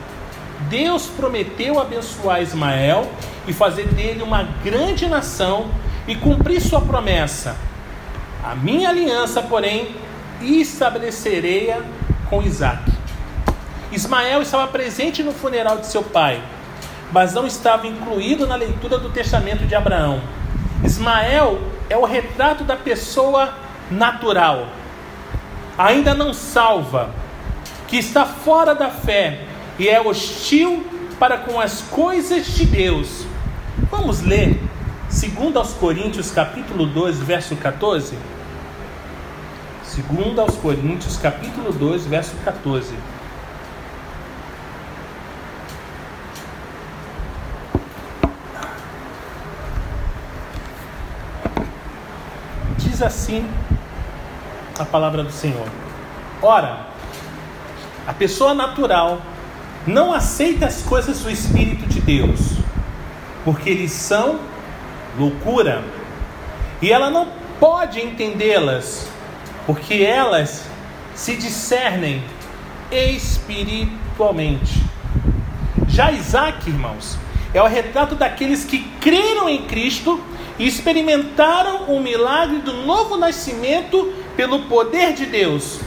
Deus 0.69 1.07
prometeu 1.07 1.81
abençoar 1.81 2.41
Ismael 2.41 3.11
e 3.49 3.53
fazer 3.53 3.89
dele 3.89 4.23
uma 4.23 4.45
grande 4.63 5.09
nação 5.09 5.67
e 6.07 6.15
cumprir 6.15 6.61
sua 6.61 6.83
promessa. 6.83 7.57
A 8.45 8.55
minha 8.55 8.91
aliança, 8.91 9.43
porém, 9.43 9.89
estabelecerei 10.41 11.75
com 12.29 12.41
Isaac. 12.43 13.00
Ismael 13.93 14.43
estava 14.43 14.69
presente 14.69 15.23
no 15.23 15.33
funeral 15.33 15.79
de 15.79 15.87
seu 15.87 16.03
pai, 16.03 16.43
mas 17.11 17.35
não 17.35 17.47
estava 17.47 17.87
incluído 17.87 18.47
na 18.47 18.55
leitura 18.55 18.99
do 18.99 19.11
testamento 19.11 19.67
de 19.67 19.75
Abraão. 19.75 20.23
Ismael 20.85 21.61
é 21.89 21.97
o 21.97 22.05
retrato 22.05 22.63
da 22.63 22.77
pessoa 22.77 23.53
natural, 23.91 24.69
ainda 25.77 26.15
não 26.15 26.33
salva, 26.33 27.11
que 27.89 27.97
está 27.97 28.25
fora 28.25 28.75
da 28.75 28.89
fé 28.89 29.45
e 29.77 29.89
é 29.89 30.01
hostil 30.01 30.87
para 31.19 31.39
com 31.39 31.59
as 31.61 31.81
coisas 31.83 32.47
de 32.47 32.65
Deus. 32.65 33.27
Vamos 33.91 34.21
ler 34.21 34.63
2 35.11 35.57
aos 35.57 35.73
Coríntios, 35.73 36.31
capítulo 36.31 36.87
2, 36.87 37.19
verso 37.19 37.57
14. 37.57 38.17
2 40.09 40.39
aos 40.39 40.55
Coríntios, 40.57 41.17
capítulo 41.17 41.73
2, 41.73 42.07
verso 42.07 42.37
14. 42.45 42.95
Diz 53.01 53.07
assim 53.07 53.47
a 54.79 54.85
palavra 54.85 55.25
do 55.25 55.33
Senhor: 55.33 55.67
Ora, 56.43 56.89
a 58.07 58.13
pessoa 58.13 58.53
natural 58.53 59.23
não 59.87 60.13
aceita 60.13 60.67
as 60.67 60.83
coisas 60.83 61.21
do 61.21 61.31
Espírito 61.31 61.87
de 61.87 61.99
Deus, 61.99 62.59
porque 63.43 63.71
eles 63.71 63.93
são 63.93 64.39
loucura. 65.19 65.83
E 66.83 66.93
ela 66.93 67.09
não 67.09 67.27
pode 67.59 68.03
entendê-las, 68.03 69.09
porque 69.65 69.95
elas 69.95 70.67
se 71.15 71.37
discernem 71.37 72.23
espiritualmente. 72.93 74.85
Já 75.89 76.13
Isaac, 76.13 76.69
irmãos, 76.69 77.17
é 77.55 77.63
o 77.63 77.67
retrato 77.67 78.15
daqueles 78.15 78.63
que 78.63 78.81
creram 79.01 79.49
em 79.49 79.63
Cristo 79.63 80.23
e 80.61 80.69
experimentaram 80.69 81.85
o 81.85 81.99
milagre 81.99 82.59
do 82.59 82.75
novo 82.85 83.17
nascimento 83.17 84.13
pelo 84.37 84.65
poder 84.65 85.15
de 85.15 85.25
Deus. 85.25 85.81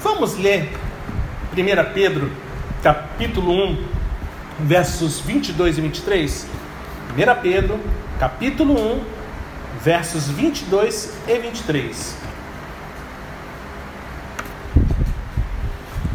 Vamos 0.00 0.38
ler 0.38 0.72
1 1.52 1.92
Pedro, 1.92 2.30
capítulo 2.84 3.52
1, 3.52 3.84
versos 4.60 5.18
22 5.18 5.76
e 5.76 5.80
23. 5.80 6.46
1 7.10 7.42
Pedro, 7.42 7.80
capítulo 8.20 8.74
1, 8.74 9.04
versos 9.80 10.28
22 10.28 11.14
e 11.26 11.38
23. 11.38 12.16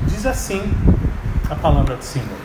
Diz 0.03 0.25
assim 0.25 0.63
a 1.49 1.55
palavra 1.55 1.97
do 1.97 2.05
Senhor: 2.05 2.39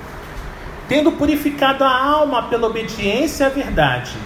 Tendo 0.89 1.13
purificado 1.13 1.85
a 1.85 2.05
alma 2.05 2.49
pela 2.49 2.67
obediência 2.67 3.47
à 3.47 3.49
verdade, 3.49 4.17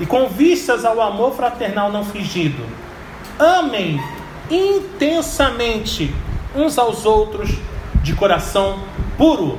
e 0.00 0.06
com 0.06 0.26
vistas 0.28 0.84
ao 0.84 1.00
amor 1.00 1.34
fraternal 1.34 1.92
não 1.92 2.02
fingido, 2.04 2.64
amem 3.38 4.02
intensamente 4.50 6.12
uns 6.56 6.78
aos 6.78 7.04
outros 7.04 7.50
de 8.02 8.14
coração 8.14 8.80
puro, 9.16 9.58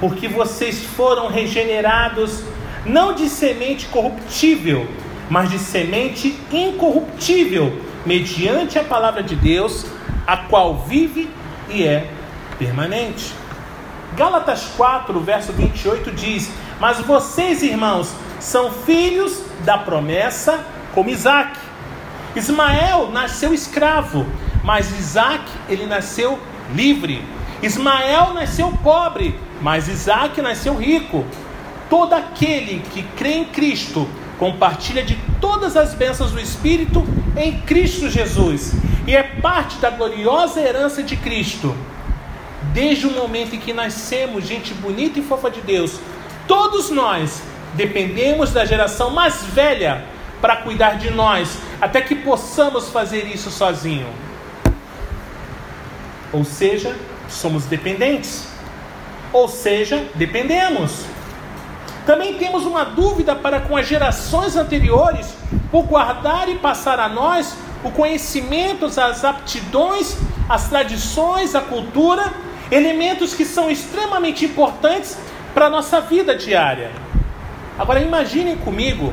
porque 0.00 0.28
vocês 0.28 0.82
foram 0.84 1.28
regenerados 1.28 2.42
não 2.84 3.14
de 3.14 3.28
semente 3.28 3.86
corruptível, 3.86 4.86
mas 5.30 5.50
de 5.50 5.58
semente 5.58 6.36
incorruptível, 6.52 7.80
mediante 8.04 8.78
a 8.78 8.84
palavra 8.84 9.22
de 9.22 9.36
Deus, 9.36 9.86
a 10.26 10.36
qual 10.36 10.78
vive 10.78 11.30
e 11.68 11.84
é 11.84 12.10
permanente. 12.58 13.32
Gálatas 14.16 14.64
4, 14.76 15.20
verso 15.20 15.52
28 15.52 16.10
diz: 16.10 16.50
Mas 16.80 16.98
vocês, 16.98 17.62
irmãos, 17.62 18.12
são 18.40 18.72
filhos 18.72 19.42
da 19.64 19.78
promessa 19.78 20.64
como 20.94 21.10
Isaac. 21.10 21.58
Ismael 22.34 23.10
nasceu 23.10 23.52
escravo, 23.52 24.26
mas 24.64 24.90
Isaac 24.98 25.44
ele 25.68 25.86
nasceu 25.86 26.38
livre. 26.74 27.24
Ismael 27.62 28.32
nasceu 28.32 28.72
pobre, 28.82 29.38
mas 29.60 29.88
Isaac 29.88 30.40
nasceu 30.40 30.74
rico. 30.74 31.24
todo 31.88 32.14
aquele 32.14 32.84
que 32.92 33.02
crê 33.16 33.32
em 33.34 33.44
Cristo 33.44 34.08
compartilha 34.38 35.02
de 35.02 35.18
todas 35.40 35.76
as 35.76 35.92
bênçãos 35.92 36.30
do 36.30 36.40
Espírito 36.40 37.04
em 37.36 37.60
Cristo 37.62 38.08
Jesus 38.08 38.74
e 39.08 39.16
é 39.16 39.24
parte 39.24 39.76
da 39.78 39.90
gloriosa 39.90 40.60
herança 40.60 41.02
de 41.02 41.16
Cristo. 41.16 41.76
Desde 42.72 43.08
o 43.08 43.10
momento 43.10 43.56
em 43.56 43.58
que 43.58 43.72
nascemos, 43.72 44.46
gente 44.46 44.72
bonita 44.72 45.18
e 45.18 45.22
fofa 45.22 45.50
de 45.50 45.60
Deus, 45.60 45.98
todos 46.46 46.90
nós 46.90 47.42
dependemos 47.74 48.52
da 48.52 48.64
geração 48.64 49.10
mais 49.10 49.44
velha 49.44 50.04
para 50.40 50.56
cuidar 50.56 50.98
de 50.98 51.10
nós, 51.10 51.58
até 51.80 52.00
que 52.00 52.14
possamos 52.14 52.88
fazer 52.88 53.26
isso 53.26 53.50
sozinho. 53.50 54.08
Ou 56.32 56.44
seja, 56.44 56.96
somos 57.28 57.64
dependentes. 57.66 58.46
Ou 59.32 59.48
seja, 59.48 60.04
dependemos. 60.14 61.04
Também 62.06 62.34
temos 62.34 62.64
uma 62.64 62.84
dúvida 62.84 63.34
para 63.34 63.60
com 63.60 63.76
as 63.76 63.86
gerações 63.86 64.56
anteriores 64.56 65.34
por 65.70 65.82
guardar 65.84 66.48
e 66.48 66.56
passar 66.56 66.98
a 66.98 67.08
nós 67.08 67.56
o 67.84 67.90
conhecimento, 67.90 68.84
as 68.86 69.24
aptidões, 69.24 70.16
as 70.48 70.68
tradições, 70.68 71.54
a 71.54 71.60
cultura, 71.60 72.32
elementos 72.70 73.34
que 73.34 73.44
são 73.44 73.70
extremamente 73.70 74.44
importantes 74.44 75.16
para 75.54 75.66
a 75.66 75.70
nossa 75.70 76.00
vida 76.00 76.34
diária. 76.34 76.90
Agora 77.78 78.00
imaginem 78.00 78.56
comigo 78.56 79.12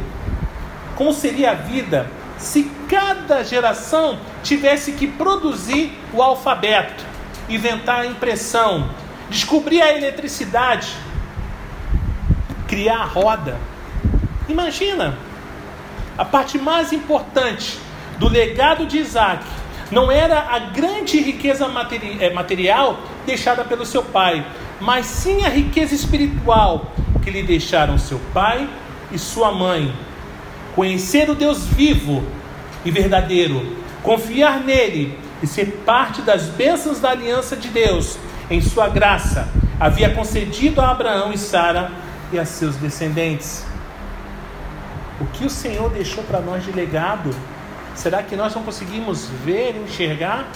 como 0.96 1.14
seria 1.14 1.52
a 1.52 1.54
vida 1.54 2.10
se 2.38 2.72
cada 2.88 3.44
geração 3.44 4.20
tivesse 4.44 4.94
que 4.94 5.08
produzir 5.08 5.98
o 6.14 6.22
alfabeto, 6.22 7.04
inventar 7.50 8.02
a 8.02 8.06
impressão, 8.06 8.90
descobrir 9.30 9.82
a 9.82 9.96
eletricidade, 9.96 10.94
criar 12.68 13.02
a 13.02 13.06
roda. 13.06 13.58
Imagina, 14.48 15.18
a 16.18 16.26
parte 16.26 16.58
mais 16.58 16.94
importante 16.94 17.80
do 18.18 18.28
legado 18.28 18.86
de 18.86 18.98
Isaac 18.98 19.44
não 19.92 20.12
era 20.12 20.40
a 20.40 20.60
grande 20.60 21.20
riqueza 21.20 21.66
eh, 22.20 22.30
material 22.32 23.00
deixada 23.26 23.64
pelo 23.64 23.86
seu 23.86 24.04
pai, 24.04 24.46
mas 24.80 25.06
sim 25.06 25.46
a 25.46 25.50
riqueza 25.50 25.96
espiritual 25.96 26.92
que 27.27 27.31
lhe 27.31 27.43
deixaram 27.43 27.98
seu 27.98 28.22
pai 28.34 28.69
e 29.12 29.19
sua 29.19 29.51
mãe. 29.51 29.93
Conhecer 30.74 31.29
o 31.29 31.36
Deus 31.36 31.65
vivo 31.65 32.24
e 32.86 32.89
verdadeiro, 32.89 33.75
confiar 34.01 34.62
nele 34.62 35.19
e 35.43 35.46
ser 35.46 35.84
parte 35.86 36.22
das 36.22 36.43
bênçãos 36.43 37.01
da 37.01 37.10
aliança 37.10 37.57
de 37.57 37.67
Deus 37.67 38.17
em 38.50 38.62
sua 38.62 38.88
graça, 38.88 39.46
havia 39.77 40.10
concedido 40.12 40.79
a 40.79 40.89
Abraão 40.89 41.34
e 41.34 41.38
Sara 41.38 41.91
e 42.31 42.39
a 42.39 42.46
seus 42.46 42.77
descendentes. 42.77 43.65
O 45.19 45.25
que 45.25 45.43
o 45.43 45.50
Senhor 45.50 45.89
deixou 45.89 46.24
para 46.24 46.39
nós 46.39 46.63
de 46.63 46.72
legado, 46.72 47.31
será 47.93 48.24
que 48.24 48.38
nós 48.38 48.55
não 48.55 48.63
conseguimos 48.63 49.27
ver 49.43 49.75
e 49.75 49.84
enxergar? 49.84 50.48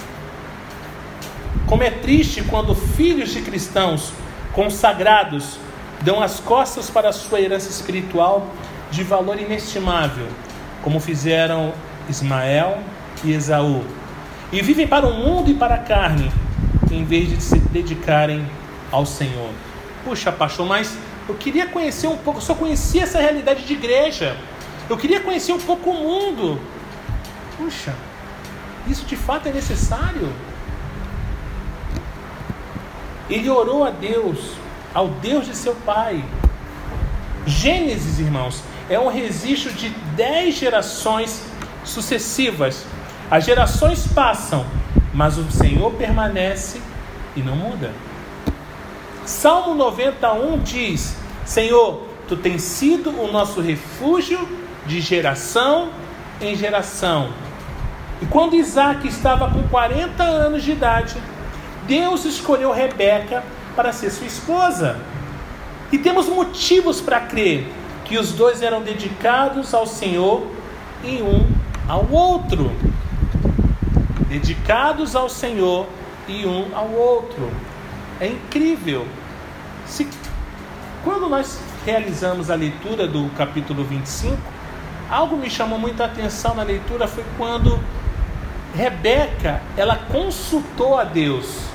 Como 1.66 1.82
é 1.82 1.90
triste 1.90 2.42
quando 2.42 2.74
filhos 2.74 3.30
de 3.30 3.42
cristãos 3.42 4.14
consagrados 4.54 5.58
dão 6.04 6.22
as 6.22 6.40
costas 6.40 6.90
para 6.90 7.08
a 7.08 7.12
sua 7.12 7.40
herança 7.40 7.70
espiritual 7.70 8.46
de 8.90 9.02
valor 9.02 9.40
inestimável, 9.40 10.26
como 10.82 11.00
fizeram 11.00 11.72
Ismael 12.08 12.80
e 13.24 13.32
Esaú, 13.32 13.84
e 14.52 14.60
vivem 14.60 14.86
para 14.86 15.06
o 15.06 15.14
mundo 15.14 15.50
e 15.50 15.54
para 15.54 15.76
a 15.76 15.78
carne, 15.78 16.30
em 16.90 17.04
vez 17.04 17.28
de 17.28 17.40
se 17.40 17.58
dedicarem 17.58 18.46
ao 18.90 19.06
Senhor. 19.06 19.50
Puxa, 20.04 20.30
pastor, 20.30 20.66
mas 20.66 20.96
eu 21.28 21.34
queria 21.34 21.66
conhecer 21.66 22.08
um 22.08 22.16
pouco, 22.16 22.40
só 22.40 22.54
conhecia 22.54 23.04
essa 23.04 23.20
realidade 23.20 23.64
de 23.64 23.72
igreja. 23.72 24.36
Eu 24.90 24.96
queria 24.96 25.20
conhecer 25.20 25.52
um 25.52 25.60
pouco 25.60 25.90
o 25.90 25.94
mundo. 25.94 26.60
Puxa, 27.56 27.94
isso 28.88 29.06
de 29.06 29.16
fato 29.16 29.48
é 29.48 29.52
necessário? 29.52 30.30
Ele 33.30 33.48
orou 33.48 33.84
a 33.84 33.90
Deus, 33.90 34.56
ao 34.94 35.08
Deus 35.08 35.46
de 35.46 35.56
seu 35.56 35.74
pai. 35.74 36.24
Gênesis, 37.46 38.18
irmãos, 38.18 38.62
é 38.88 38.98
um 38.98 39.08
registro 39.08 39.72
de 39.72 39.88
dez 40.16 40.54
gerações 40.56 41.42
sucessivas. 41.84 42.84
As 43.30 43.44
gerações 43.44 44.06
passam, 44.06 44.64
mas 45.12 45.38
o 45.38 45.50
Senhor 45.50 45.92
permanece 45.94 46.80
e 47.34 47.40
não 47.40 47.56
muda. 47.56 47.92
Salmo 49.24 49.74
91 49.74 50.58
diz: 50.58 51.16
Senhor, 51.44 52.06
tu 52.28 52.36
tens 52.36 52.62
sido 52.62 53.10
o 53.10 53.30
nosso 53.30 53.60
refúgio 53.60 54.48
de 54.86 55.00
geração 55.00 55.90
em 56.40 56.54
geração. 56.56 57.30
E 58.20 58.26
quando 58.26 58.54
Isaac 58.54 59.06
estava 59.08 59.50
com 59.50 59.66
40 59.68 60.22
anos 60.22 60.62
de 60.62 60.72
idade, 60.72 61.16
Deus 61.86 62.24
escolheu 62.24 62.72
Rebeca 62.72 63.42
para 63.74 63.92
ser 63.92 64.10
sua 64.10 64.26
esposa. 64.26 64.98
E 65.90 65.98
temos 65.98 66.26
motivos 66.28 67.00
para 67.00 67.20
crer 67.20 67.66
que 68.04 68.18
os 68.18 68.32
dois 68.32 68.62
eram 68.62 68.82
dedicados 68.82 69.74
ao 69.74 69.86
Senhor 69.86 70.46
e 71.04 71.22
um 71.22 71.46
ao 71.88 72.08
outro. 72.10 72.72
Dedicados 74.28 75.14
ao 75.14 75.28
Senhor 75.28 75.86
e 76.26 76.46
um 76.46 76.74
ao 76.74 76.90
outro. 76.90 77.50
É 78.20 78.26
incrível. 78.26 79.06
Se, 79.86 80.08
quando 81.04 81.28
nós 81.28 81.60
realizamos 81.84 82.50
a 82.50 82.54
leitura 82.54 83.06
do 83.06 83.28
capítulo 83.36 83.84
25, 83.84 84.36
algo 85.10 85.36
me 85.36 85.50
chamou 85.50 85.78
muita 85.78 86.04
atenção 86.04 86.54
na 86.54 86.62
leitura 86.62 87.06
foi 87.06 87.24
quando 87.36 87.78
Rebeca, 88.74 89.60
ela 89.76 89.96
consultou 89.96 90.98
a 90.98 91.04
Deus. 91.04 91.71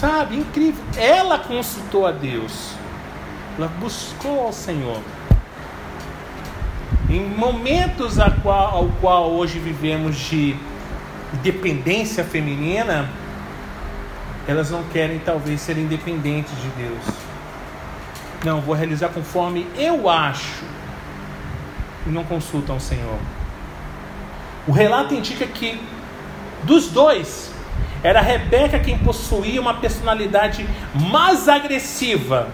Sabe, 0.00 0.34
incrível. 0.36 0.82
Ela 0.96 1.38
consultou 1.38 2.06
a 2.06 2.10
Deus. 2.10 2.70
Ela 3.58 3.68
buscou 3.68 4.46
ao 4.46 4.50
Senhor. 4.50 4.98
Em 7.10 7.28
momentos 7.28 8.18
a 8.18 8.30
qual, 8.30 8.76
ao 8.76 8.88
qual 8.98 9.30
hoje 9.30 9.58
vivemos 9.58 10.16
de 10.16 10.56
dependência 11.42 12.24
feminina, 12.24 13.10
elas 14.48 14.70
não 14.70 14.84
querem 14.84 15.18
talvez 15.18 15.60
ser 15.60 15.76
independentes 15.76 16.54
de 16.62 16.68
Deus. 16.82 17.04
Não, 18.42 18.62
vou 18.62 18.74
realizar 18.74 19.10
conforme 19.10 19.66
eu 19.76 20.08
acho. 20.08 20.64
E 22.06 22.08
não 22.08 22.24
consultam 22.24 22.76
o 22.76 22.80
Senhor. 22.80 23.18
O 24.66 24.72
relato 24.72 25.12
indica 25.12 25.46
que 25.46 25.78
dos 26.64 26.88
dois, 26.88 27.49
era 28.02 28.20
Rebeca 28.20 28.78
quem 28.78 28.98
possuía 28.98 29.60
uma 29.60 29.74
personalidade 29.74 30.66
mais 30.94 31.48
agressiva 31.48 32.48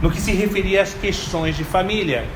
no 0.00 0.10
que 0.10 0.20
se 0.20 0.32
referia 0.32 0.82
às 0.82 0.94
questões 0.94 1.56
de 1.56 1.64
família. 1.64 2.26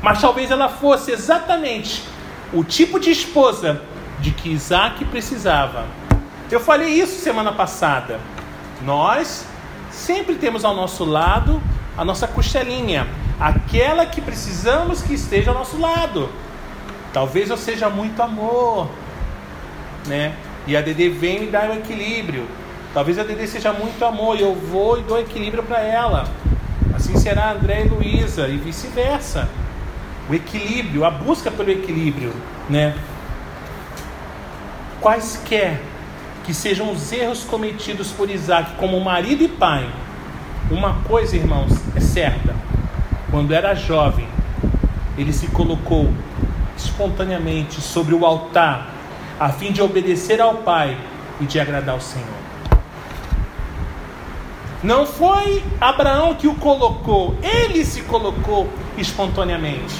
Mas 0.00 0.20
talvez 0.20 0.50
ela 0.50 0.68
fosse 0.68 1.10
exatamente 1.10 2.04
o 2.52 2.62
tipo 2.62 3.00
de 3.00 3.10
esposa 3.10 3.82
de 4.20 4.30
que 4.30 4.50
Isaac 4.50 5.04
precisava. 5.06 5.86
Eu 6.50 6.60
falei 6.60 6.90
isso 6.90 7.20
semana 7.20 7.52
passada. 7.52 8.20
Nós 8.82 9.44
sempre 9.90 10.36
temos 10.36 10.64
ao 10.64 10.74
nosso 10.74 11.04
lado 11.04 11.60
a 11.96 12.04
nossa 12.04 12.28
costelinha, 12.28 13.08
aquela 13.40 14.06
que 14.06 14.20
precisamos 14.20 15.02
que 15.02 15.14
esteja 15.14 15.50
ao 15.50 15.58
nosso 15.58 15.80
lado. 15.80 16.28
Talvez 17.12 17.50
eu 17.50 17.56
seja 17.56 17.88
muito 17.90 18.22
amor, 18.22 18.88
né? 20.08 20.34
E 20.66 20.76
a 20.76 20.80
Dede 20.80 21.08
vem 21.08 21.40
me 21.40 21.46
dar 21.46 21.70
o 21.70 21.74
equilíbrio. 21.74 22.46
Talvez 22.92 23.18
a 23.18 23.22
Dede 23.22 23.46
seja 23.46 23.72
muito 23.72 24.04
amor 24.04 24.36
e 24.36 24.42
eu 24.42 24.54
vou 24.54 24.98
e 24.98 25.02
dou 25.02 25.20
equilíbrio 25.20 25.62
para 25.62 25.80
ela. 25.80 26.28
Assim 26.94 27.16
será 27.16 27.52
André 27.52 27.84
e 27.84 27.88
Luísa 27.88 28.48
e 28.48 28.56
vice-versa. 28.56 29.48
O 30.28 30.34
equilíbrio, 30.34 31.04
a 31.04 31.10
busca 31.10 31.50
pelo 31.50 31.70
equilíbrio, 31.70 32.32
né? 32.68 32.94
Quaisquer 35.00 35.80
que 36.44 36.52
sejam 36.52 36.90
os 36.90 37.12
erros 37.12 37.44
cometidos 37.44 38.10
por 38.10 38.28
Isaac 38.30 38.72
como 38.76 38.98
marido 39.00 39.44
e 39.44 39.48
pai, 39.48 39.88
uma 40.70 40.94
coisa, 41.04 41.36
irmãos, 41.36 41.72
é 41.94 42.00
certa. 42.00 42.54
Quando 43.30 43.54
era 43.54 43.74
jovem, 43.74 44.26
ele 45.16 45.32
se 45.32 45.46
colocou 45.48 46.12
espontaneamente 46.76 47.80
sobre 47.80 48.14
o 48.14 48.26
altar 48.26 48.97
a 49.38 49.50
fim 49.50 49.72
de 49.72 49.80
obedecer 49.80 50.40
ao 50.40 50.56
Pai 50.56 50.96
e 51.40 51.44
de 51.44 51.60
agradar 51.60 51.94
ao 51.94 52.00
Senhor. 52.00 52.26
Não 54.82 55.06
foi 55.06 55.62
Abraão 55.80 56.34
que 56.34 56.46
o 56.46 56.54
colocou, 56.54 57.36
ele 57.42 57.84
se 57.84 58.02
colocou 58.02 58.68
espontaneamente. 58.96 59.94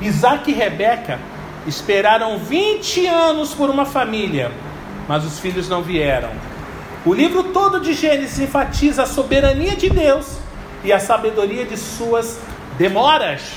Isaac 0.00 0.50
e 0.50 0.54
Rebeca 0.54 1.20
esperaram 1.66 2.38
20 2.38 3.06
anos 3.06 3.54
por 3.54 3.70
uma 3.70 3.84
família, 3.84 4.50
mas 5.06 5.24
os 5.24 5.38
filhos 5.38 5.68
não 5.68 5.82
vieram. 5.82 6.30
O 7.04 7.14
livro 7.14 7.44
todo 7.44 7.80
de 7.80 7.94
Gênesis 7.94 8.40
enfatiza 8.40 9.04
a 9.04 9.06
soberania 9.06 9.76
de 9.76 9.88
Deus 9.88 10.38
e 10.84 10.92
a 10.92 10.98
sabedoria 10.98 11.64
de 11.64 11.76
suas 11.76 12.40
demoras. 12.76 13.52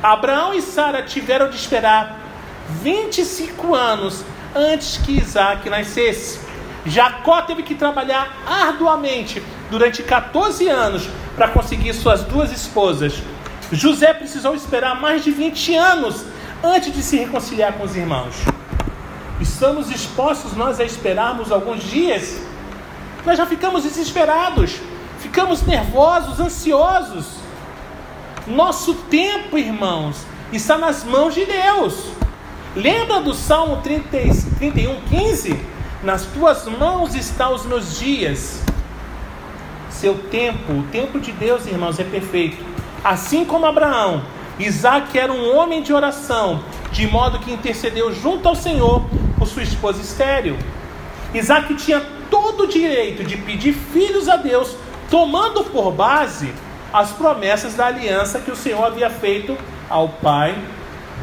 Abraão 0.00 0.54
e 0.54 0.62
Sara 0.62 1.02
tiveram 1.02 1.50
de 1.50 1.56
esperar 1.56 2.27
25 2.82 3.74
anos 3.74 4.24
antes 4.54 4.98
que 4.98 5.12
Isaac 5.12 5.68
nascesse. 5.68 6.40
Jacó 6.86 7.42
teve 7.42 7.62
que 7.62 7.74
trabalhar 7.74 8.38
arduamente 8.46 9.42
durante 9.70 10.02
14 10.02 10.68
anos 10.68 11.08
para 11.36 11.48
conseguir 11.48 11.92
suas 11.94 12.22
duas 12.22 12.52
esposas. 12.52 13.22
José 13.70 14.14
precisou 14.14 14.54
esperar 14.54 14.98
mais 15.00 15.22
de 15.22 15.30
20 15.30 15.74
anos 15.74 16.24
antes 16.62 16.92
de 16.94 17.02
se 17.02 17.16
reconciliar 17.16 17.74
com 17.74 17.84
os 17.84 17.94
irmãos. 17.94 18.34
Estamos 19.40 19.90
expostos 19.90 20.54
nós 20.54 20.80
a 20.80 20.84
esperarmos 20.84 21.52
alguns 21.52 21.82
dias. 21.82 22.40
Nós 23.24 23.36
já 23.36 23.46
ficamos 23.46 23.84
desesperados, 23.84 24.76
ficamos 25.20 25.62
nervosos, 25.62 26.40
ansiosos. 26.40 27.26
Nosso 28.46 28.94
tempo, 28.94 29.58
irmãos, 29.58 30.16
está 30.52 30.78
nas 30.78 31.04
mãos 31.04 31.34
de 31.34 31.44
Deus. 31.44 32.17
Lembra 32.78 33.20
do 33.20 33.34
Salmo 33.34 33.78
30, 33.78 34.06
31, 34.56 35.00
15? 35.08 35.60
Nas 36.04 36.26
tuas 36.26 36.64
mãos 36.66 37.12
estão 37.16 37.52
os 37.52 37.66
meus 37.66 37.98
dias. 37.98 38.62
Seu 39.90 40.14
tempo, 40.14 40.72
o 40.72 40.84
tempo 40.84 41.18
de 41.18 41.32
Deus, 41.32 41.66
irmãos, 41.66 41.98
é 41.98 42.04
perfeito. 42.04 42.64
Assim 43.02 43.44
como 43.44 43.66
Abraão, 43.66 44.22
Isaac 44.60 45.18
era 45.18 45.32
um 45.32 45.56
homem 45.56 45.82
de 45.82 45.92
oração, 45.92 46.62
de 46.92 47.04
modo 47.08 47.40
que 47.40 47.52
intercedeu 47.52 48.14
junto 48.14 48.48
ao 48.48 48.54
Senhor 48.54 49.02
por 49.36 49.48
sua 49.48 49.64
esposa 49.64 50.00
estéril. 50.00 50.56
Isaac 51.34 51.74
tinha 51.74 52.00
todo 52.30 52.62
o 52.62 52.68
direito 52.68 53.24
de 53.24 53.36
pedir 53.38 53.72
filhos 53.72 54.28
a 54.28 54.36
Deus, 54.36 54.76
tomando 55.10 55.64
por 55.64 55.90
base 55.90 56.54
as 56.92 57.10
promessas 57.10 57.74
da 57.74 57.86
aliança 57.86 58.38
que 58.38 58.52
o 58.52 58.56
Senhor 58.56 58.84
havia 58.84 59.10
feito 59.10 59.58
ao 59.90 60.08
pai 60.08 60.56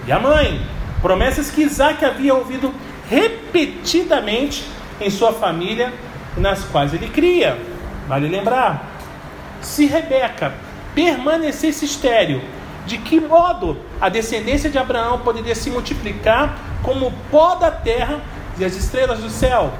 e 0.05 0.11
à 0.11 0.19
mãe. 0.19 0.74
Promessas 1.05 1.51
que 1.51 1.61
Isaac 1.61 2.03
havia 2.03 2.33
ouvido 2.33 2.73
repetidamente 3.07 4.67
em 4.99 5.07
sua 5.11 5.31
família, 5.31 5.93
nas 6.35 6.63
quais 6.63 6.95
ele 6.95 7.07
cria. 7.07 7.59
Vale 8.07 8.27
lembrar: 8.27 8.89
se 9.61 9.85
Rebeca 9.85 10.55
permanecesse 10.95 11.85
estéril, 11.85 12.41
de 12.87 12.97
que 12.97 13.19
modo 13.19 13.77
a 14.01 14.09
descendência 14.09 14.67
de 14.67 14.79
Abraão 14.79 15.19
poderia 15.19 15.53
se 15.53 15.69
multiplicar 15.69 16.57
como 16.81 17.05
o 17.05 17.13
pó 17.29 17.53
da 17.53 17.69
terra 17.69 18.19
e 18.57 18.65
as 18.65 18.75
estrelas 18.75 19.19
do 19.19 19.29
céu? 19.29 19.71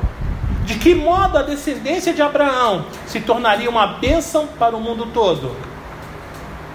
De 0.64 0.76
que 0.76 0.94
modo 0.94 1.40
a 1.40 1.42
descendência 1.42 2.14
de 2.14 2.22
Abraão 2.22 2.86
se 3.08 3.20
tornaria 3.20 3.68
uma 3.68 3.88
bênção 3.88 4.46
para 4.46 4.76
o 4.76 4.80
mundo 4.80 5.08
todo? 5.08 5.56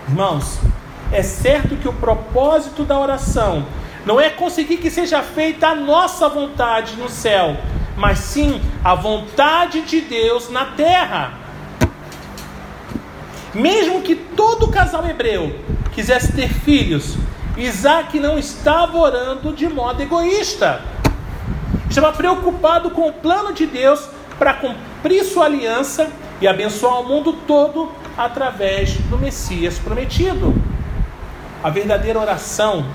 Irmãos, 0.09 0.59
é 1.13 1.23
certo 1.23 1.77
que 1.77 1.89
o 1.89 1.93
propósito 1.93 2.83
da 2.83 2.99
oração 2.99 3.65
não 4.05 4.21
é 4.21 4.31
conseguir 4.31 4.79
que 4.79 4.91
seja 4.91 5.23
feita 5.23 5.69
a 5.69 5.75
nossa 5.75 6.29
vontade 6.29 6.97
no 6.97 7.09
céu, 7.09 7.57
mas 7.97 8.19
sim 8.19 8.61
a 8.83 8.95
vontade 8.95 9.83
de 9.83 10.01
Deus 10.01 10.51
na 10.51 10.67
terra. 10.67 11.35
Mesmo 13.53 14.01
que 14.01 14.15
todo 14.15 14.69
casal 14.69 15.07
hebreu 15.07 15.59
quisesse 15.93 16.33
ter 16.33 16.49
filhos, 16.49 17.17
Isaac 17.57 18.19
não 18.19 18.39
estava 18.39 18.97
orando 18.97 19.53
de 19.53 19.69
modo 19.69 20.01
egoísta. 20.01 20.81
Estava 21.89 22.13
preocupado 22.13 22.91
com 22.91 23.09
o 23.09 23.13
plano 23.13 23.53
de 23.53 23.67
Deus 23.67 24.09
para 24.39 24.55
cumprir 24.55 25.25
sua 25.25 25.47
aliança 25.47 26.09
e 26.41 26.49
abençoar 26.49 27.01
o 27.01 27.05
mundo 27.05 27.33
todo 27.47 27.93
através 28.17 28.95
do 28.95 29.19
Messias 29.19 29.79
prometido. 29.79 30.55
A 31.63 31.69
verdadeira 31.69 32.19
oração 32.19 32.87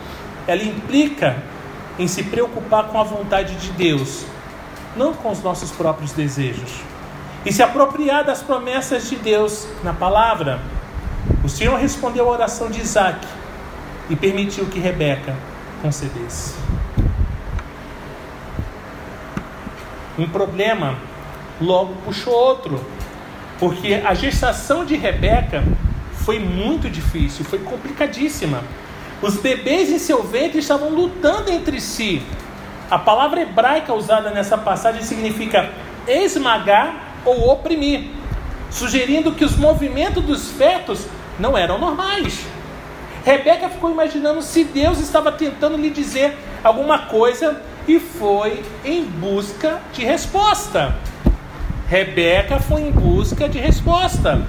ela 0.47 0.63
implica 0.63 1.43
em 1.97 2.07
se 2.07 2.23
preocupar 2.23 2.85
com 2.85 2.99
a 2.99 3.03
vontade 3.03 3.55
de 3.55 3.71
Deus, 3.71 4.25
não 4.95 5.13
com 5.13 5.31
os 5.31 5.41
nossos 5.41 5.71
próprios 5.71 6.11
desejos, 6.11 6.81
e 7.45 7.51
se 7.51 7.63
apropriar 7.63 8.23
das 8.23 8.41
promessas 8.41 9.09
de 9.09 9.15
Deus 9.15 9.67
na 9.83 9.93
palavra. 9.93 10.59
O 11.43 11.49
Senhor 11.49 11.77
respondeu 11.79 12.27
à 12.27 12.31
oração 12.31 12.69
de 12.69 12.81
Isaac 12.81 13.25
e 14.09 14.15
permitiu 14.15 14.65
que 14.65 14.79
Rebeca 14.79 15.35
concedesse. 15.81 16.55
Um 20.17 20.27
problema 20.27 20.97
logo 21.59 21.93
puxou 22.05 22.33
outro, 22.33 22.83
porque 23.59 24.01
a 24.05 24.13
gestação 24.13 24.85
de 24.85 24.95
Rebeca 24.95 25.63
foi 26.13 26.39
muito 26.39 26.89
difícil, 26.89 27.45
foi 27.45 27.59
complicadíssima. 27.59 28.63
Os 29.21 29.37
bebês 29.37 29.89
em 29.89 29.99
seu 29.99 30.23
ventre 30.23 30.59
estavam 30.59 30.89
lutando 30.89 31.49
entre 31.49 31.79
si. 31.79 32.21
A 32.89 32.99
palavra 32.99 33.41
hebraica 33.41 33.93
usada 33.93 34.29
nessa 34.29 34.57
passagem 34.57 35.01
significa 35.01 35.71
esmagar 36.07 37.21
ou 37.25 37.49
oprimir, 37.49 38.09
sugerindo 38.69 39.31
que 39.31 39.43
os 39.43 39.55
movimentos 39.55 40.23
dos 40.23 40.51
fetos 40.51 41.07
não 41.39 41.57
eram 41.57 41.79
normais. 41.79 42.45
Rebeca 43.25 43.69
ficou 43.69 43.89
imaginando 43.89 44.41
se 44.41 44.63
Deus 44.63 44.99
estava 44.99 45.31
tentando 45.31 45.77
lhe 45.77 45.89
dizer 45.89 46.37
alguma 46.63 46.99
coisa 46.99 47.59
e 47.87 47.99
foi 47.99 48.63
em 48.83 49.03
busca 49.03 49.81
de 49.93 50.03
resposta. 50.05 50.95
Rebeca 51.87 52.59
foi 52.59 52.81
em 52.81 52.91
busca 52.91 53.49
de 53.49 53.57
resposta. 53.57 54.41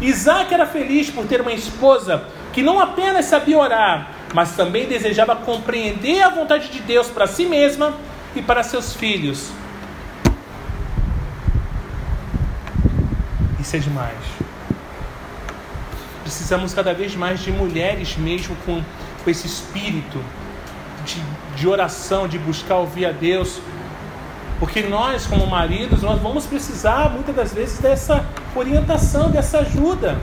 Isaac 0.00 0.52
era 0.52 0.66
feliz 0.66 1.10
por 1.10 1.24
ter 1.26 1.40
uma 1.40 1.52
esposa 1.52 2.24
que 2.54 2.62
não 2.62 2.78
apenas 2.78 3.24
sabia 3.26 3.58
orar, 3.58 4.10
mas 4.32 4.52
também 4.52 4.86
desejava 4.86 5.34
compreender 5.34 6.22
a 6.22 6.30
vontade 6.30 6.68
de 6.68 6.80
Deus 6.80 7.08
para 7.08 7.26
si 7.26 7.44
mesma 7.44 7.94
e 8.34 8.40
para 8.40 8.62
seus 8.62 8.94
filhos. 8.94 9.50
Isso 13.58 13.74
é 13.74 13.78
demais. 13.80 14.18
Precisamos 16.22 16.72
cada 16.72 16.94
vez 16.94 17.16
mais 17.16 17.40
de 17.40 17.50
mulheres 17.50 18.16
mesmo 18.16 18.54
com, 18.64 18.80
com 19.24 19.30
esse 19.30 19.48
espírito 19.48 20.22
de, 21.04 21.20
de 21.56 21.66
oração, 21.66 22.28
de 22.28 22.38
buscar 22.38 22.76
ouvir 22.76 23.06
a 23.06 23.10
Deus. 23.12 23.60
Porque 24.60 24.80
nós, 24.82 25.26
como 25.26 25.44
maridos, 25.48 26.02
nós 26.02 26.20
vamos 26.20 26.46
precisar 26.46 27.10
muitas 27.10 27.34
das 27.34 27.52
vezes 27.52 27.80
dessa 27.80 28.24
orientação, 28.54 29.28
dessa 29.28 29.58
ajuda. 29.58 30.16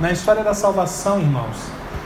Na 0.00 0.12
história 0.12 0.44
da 0.44 0.52
salvação, 0.52 1.20
irmãos, 1.20 1.56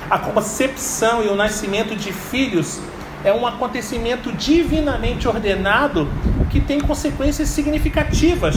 a 0.08 0.18
concepção 0.18 1.24
e 1.24 1.28
o 1.28 1.34
nascimento 1.34 1.96
de 1.96 2.12
filhos 2.12 2.80
é 3.24 3.32
um 3.32 3.46
acontecimento 3.46 4.32
divinamente 4.32 5.28
ordenado 5.28 6.08
que 6.50 6.60
tem 6.60 6.80
consequências 6.80 7.48
significativas. 7.48 8.56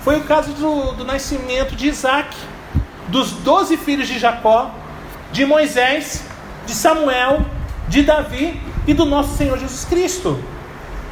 Foi 0.00 0.16
o 0.16 0.24
caso 0.24 0.52
do, 0.52 0.92
do 0.92 1.04
nascimento 1.04 1.76
de 1.76 1.88
Isaac, 1.88 2.36
dos 3.08 3.32
doze 3.32 3.76
filhos 3.76 4.08
de 4.08 4.18
Jacó, 4.18 4.74
de 5.32 5.44
Moisés, 5.44 6.24
de 6.66 6.72
Samuel, 6.72 7.44
de 7.88 8.02
Davi 8.02 8.60
e 8.86 8.94
do 8.94 9.04
nosso 9.04 9.36
Senhor 9.36 9.58
Jesus 9.58 9.84
Cristo. 9.84 10.42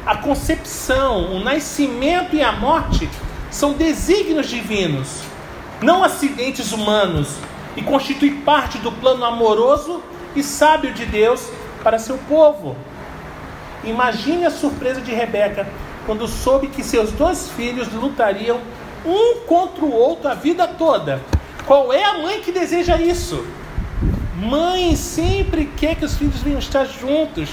A 0.05 0.17
concepção, 0.17 1.35
o 1.35 1.43
nascimento 1.43 2.35
e 2.35 2.41
a 2.41 2.51
morte 2.51 3.07
são 3.51 3.73
desígnios 3.73 4.47
divinos, 4.47 5.21
não 5.81 6.03
acidentes 6.03 6.71
humanos, 6.71 7.37
e 7.75 7.81
constitui 7.81 8.31
parte 8.31 8.77
do 8.77 8.91
plano 8.91 9.23
amoroso 9.23 10.01
e 10.35 10.43
sábio 10.43 10.93
de 10.93 11.05
Deus 11.05 11.49
para 11.83 11.99
seu 11.99 12.17
povo. 12.29 12.75
Imagine 13.83 14.45
a 14.45 14.51
surpresa 14.51 15.01
de 15.01 15.13
Rebeca 15.13 15.67
quando 16.05 16.27
soube 16.27 16.67
que 16.67 16.83
seus 16.83 17.11
dois 17.11 17.49
filhos 17.51 17.91
lutariam 17.93 18.59
um 19.05 19.41
contra 19.45 19.85
o 19.85 19.91
outro 19.91 20.27
a 20.27 20.33
vida 20.33 20.67
toda. 20.67 21.21
Qual 21.65 21.93
é 21.93 22.03
a 22.03 22.17
mãe 22.17 22.41
que 22.41 22.51
deseja 22.51 22.97
isso? 22.97 23.45
Mãe 24.35 24.95
sempre 24.95 25.65
quer 25.77 25.95
que 25.95 26.05
os 26.05 26.15
filhos 26.15 26.41
venham 26.41 26.59
estar 26.59 26.85
juntos. 26.85 27.49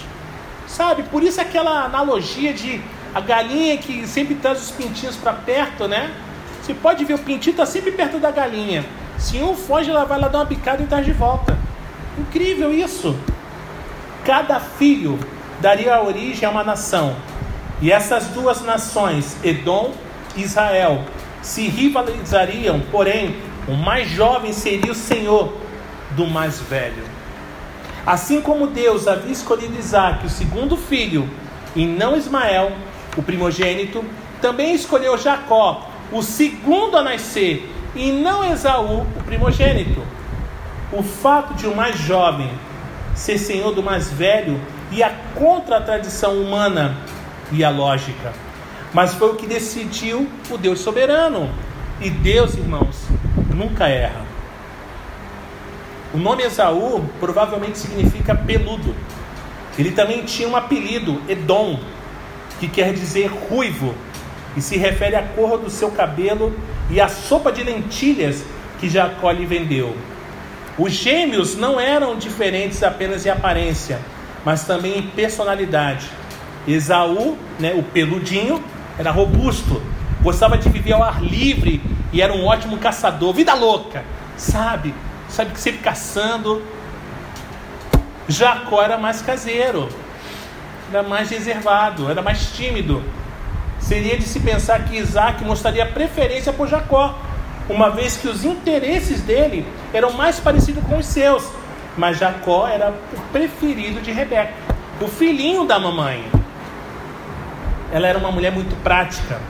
Sabe? 0.66 1.04
Por 1.04 1.22
isso 1.22 1.40
aquela 1.40 1.84
analogia 1.84 2.52
de 2.52 2.80
a 3.14 3.20
galinha 3.20 3.78
que 3.78 4.06
sempre 4.06 4.34
traz 4.34 4.62
os 4.62 4.70
pintinhos 4.70 5.16
para 5.16 5.32
perto, 5.32 5.86
né? 5.86 6.10
Você 6.66 6.74
pode 6.74 7.04
ver 7.04 7.14
o 7.14 7.18
pintinho 7.18 7.52
está 7.52 7.64
sempre 7.64 7.92
perto 7.92 8.18
da 8.18 8.28
galinha. 8.32 8.84
Se 9.16 9.38
um 9.38 9.54
foge, 9.54 9.88
ela 9.88 10.04
vai 10.04 10.18
lá 10.18 10.26
dar 10.26 10.38
uma 10.38 10.46
picada 10.46 10.82
e 10.82 10.86
traz 10.86 11.06
de 11.06 11.12
volta. 11.12 11.56
Incrível 12.18 12.74
isso. 12.74 13.16
Cada 14.24 14.58
filho 14.58 15.16
daria 15.60 16.02
origem 16.02 16.44
a 16.44 16.50
uma 16.50 16.64
nação. 16.64 17.14
E 17.80 17.92
essas 17.92 18.26
duas 18.26 18.62
nações, 18.62 19.36
Edom 19.44 19.92
e 20.34 20.42
Israel, 20.42 21.04
se 21.40 21.68
rivalizariam, 21.68 22.80
porém, 22.90 23.36
o 23.68 23.74
mais 23.74 24.10
jovem 24.10 24.52
seria 24.52 24.90
o 24.90 24.94
senhor 24.96 25.56
do 26.16 26.26
mais 26.26 26.58
velho. 26.58 27.04
Assim 28.04 28.40
como 28.40 28.66
Deus 28.66 29.06
havia 29.06 29.30
escolhido 29.30 29.78
Isaac, 29.78 30.26
o 30.26 30.28
segundo 30.28 30.76
filho, 30.76 31.30
e 31.76 31.86
não 31.86 32.16
Ismael, 32.16 32.72
o 33.16 33.22
primogênito, 33.22 34.04
também 34.42 34.74
escolheu 34.74 35.16
Jacó, 35.16 35.94
o 36.12 36.22
segundo 36.22 36.96
a 36.96 37.02
nascer, 37.02 37.72
e 37.94 38.12
não 38.12 38.44
Esaú, 38.44 39.06
o 39.16 39.22
primogênito. 39.24 40.02
O 40.92 41.02
fato 41.02 41.54
de 41.54 41.66
o 41.66 41.74
mais 41.74 41.98
jovem 41.98 42.50
ser 43.14 43.38
senhor 43.38 43.74
do 43.74 43.82
mais 43.82 44.10
velho 44.10 44.60
ia 44.92 45.10
contra 45.34 45.78
a 45.78 45.80
tradição 45.80 46.34
humana 46.34 46.96
e 47.50 47.64
a 47.64 47.70
lógica. 47.70 48.32
Mas 48.92 49.14
foi 49.14 49.30
o 49.30 49.34
que 49.34 49.46
decidiu 49.46 50.28
o 50.50 50.56
Deus 50.56 50.80
soberano. 50.80 51.50
E 52.00 52.10
Deus, 52.10 52.54
irmãos, 52.54 53.06
nunca 53.54 53.88
erra. 53.88 54.24
O 56.14 56.18
nome 56.18 56.42
Esaú 56.44 57.04
provavelmente 57.18 57.78
significa 57.78 58.34
peludo. 58.34 58.94
Ele 59.78 59.90
também 59.90 60.22
tinha 60.24 60.48
um 60.48 60.56
apelido, 60.56 61.20
Edom, 61.28 61.78
que 62.58 62.68
quer 62.68 62.92
dizer 62.92 63.26
ruivo, 63.26 63.94
e 64.56 64.62
se 64.62 64.76
refere 64.76 65.16
à 65.16 65.22
cor 65.22 65.58
do 65.58 65.70
seu 65.70 65.90
cabelo 65.90 66.54
e 66.90 67.00
à 67.00 67.08
sopa 67.08 67.52
de 67.52 67.62
lentilhas 67.62 68.44
que 68.80 68.88
Jacó 68.88 69.30
lhe 69.30 69.44
vendeu. 69.44 69.96
Os 70.78 70.92
gêmeos 70.92 71.56
não 71.56 71.80
eram 71.80 72.16
diferentes 72.16 72.82
apenas 72.82 73.24
em 73.24 73.30
aparência, 73.30 73.98
mas 74.44 74.64
também 74.64 74.98
em 74.98 75.02
personalidade. 75.02 76.06
Esaú, 76.66 77.36
né, 77.58 77.72
o 77.74 77.82
peludinho, 77.82 78.62
era 78.98 79.10
robusto, 79.10 79.82
gostava 80.22 80.58
de 80.58 80.68
viver 80.68 80.92
ao 80.92 81.02
ar 81.02 81.22
livre 81.22 81.80
e 82.12 82.20
era 82.20 82.32
um 82.32 82.44
ótimo 82.44 82.78
caçador, 82.78 83.32
vida 83.32 83.54
louca, 83.54 84.04
sabe? 84.36 84.94
Sabe 85.28 85.52
que 85.52 85.60
sempre 85.60 85.80
caçando. 85.80 86.62
Jacó 88.28 88.82
era 88.82 88.98
mais 88.98 89.22
caseiro, 89.22 89.88
era 90.90 91.02
mais 91.02 91.30
reservado, 91.30 92.10
era 92.10 92.22
mais 92.22 92.52
tímido. 92.52 93.02
Seria 93.86 94.18
de 94.18 94.24
se 94.24 94.40
pensar 94.40 94.84
que 94.84 94.96
Isaac 94.96 95.44
mostraria 95.44 95.86
preferência 95.86 96.52
por 96.52 96.66
Jacó, 96.66 97.16
uma 97.68 97.88
vez 97.88 98.16
que 98.16 98.26
os 98.26 98.44
interesses 98.44 99.20
dele 99.20 99.64
eram 99.94 100.12
mais 100.12 100.40
parecidos 100.40 100.82
com 100.82 100.98
os 100.98 101.06
seus. 101.06 101.48
Mas 101.96 102.18
Jacó 102.18 102.66
era 102.66 102.90
o 102.90 103.20
preferido 103.30 104.00
de 104.00 104.10
Rebeca, 104.10 104.52
o 105.00 105.06
filhinho 105.06 105.64
da 105.64 105.78
mamãe. 105.78 106.24
Ela 107.92 108.08
era 108.08 108.18
uma 108.18 108.32
mulher 108.32 108.50
muito 108.50 108.74
prática, 108.82 109.40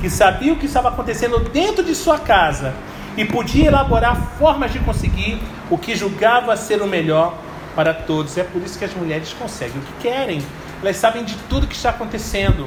que 0.00 0.08
sabia 0.08 0.54
o 0.54 0.56
que 0.56 0.64
estava 0.64 0.88
acontecendo 0.88 1.38
dentro 1.40 1.84
de 1.84 1.94
sua 1.94 2.18
casa 2.18 2.72
e 3.18 3.24
podia 3.26 3.66
elaborar 3.66 4.16
formas 4.38 4.72
de 4.72 4.78
conseguir 4.78 5.38
o 5.68 5.76
que 5.76 5.94
julgava 5.94 6.56
ser 6.56 6.80
o 6.80 6.86
melhor 6.86 7.36
para 7.76 7.92
todos. 7.92 8.38
É 8.38 8.44
por 8.44 8.62
isso 8.62 8.78
que 8.78 8.86
as 8.86 8.94
mulheres 8.94 9.34
conseguem 9.38 9.76
o 9.76 9.84
que 9.84 10.08
querem. 10.08 10.40
Elas 10.80 10.96
sabem 10.96 11.22
de 11.22 11.36
tudo 11.50 11.66
que 11.66 11.76
está 11.76 11.90
acontecendo. 11.90 12.66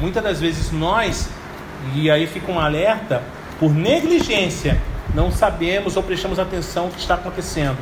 Muitas 0.00 0.22
das 0.22 0.40
vezes 0.40 0.70
nós, 0.72 1.28
e 1.94 2.10
aí 2.10 2.26
fica 2.26 2.50
um 2.52 2.60
alerta, 2.60 3.22
por 3.58 3.72
negligência, 3.72 4.80
não 5.14 5.30
sabemos 5.30 5.96
ou 5.96 6.02
prestamos 6.02 6.38
atenção 6.38 6.84
ao 6.84 6.90
que 6.90 7.00
está 7.00 7.14
acontecendo. 7.14 7.78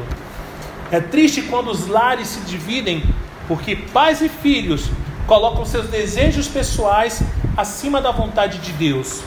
É 0.90 1.00
triste 1.00 1.42
quando 1.42 1.70
os 1.70 1.88
lares 1.88 2.28
se 2.28 2.40
dividem 2.40 3.02
porque 3.48 3.74
pais 3.74 4.20
e 4.20 4.28
filhos 4.28 4.90
colocam 5.26 5.64
seus 5.64 5.88
desejos 5.88 6.46
pessoais 6.46 7.22
acima 7.56 8.00
da 8.00 8.10
vontade 8.10 8.58
de 8.58 8.72
Deus. 8.72 9.22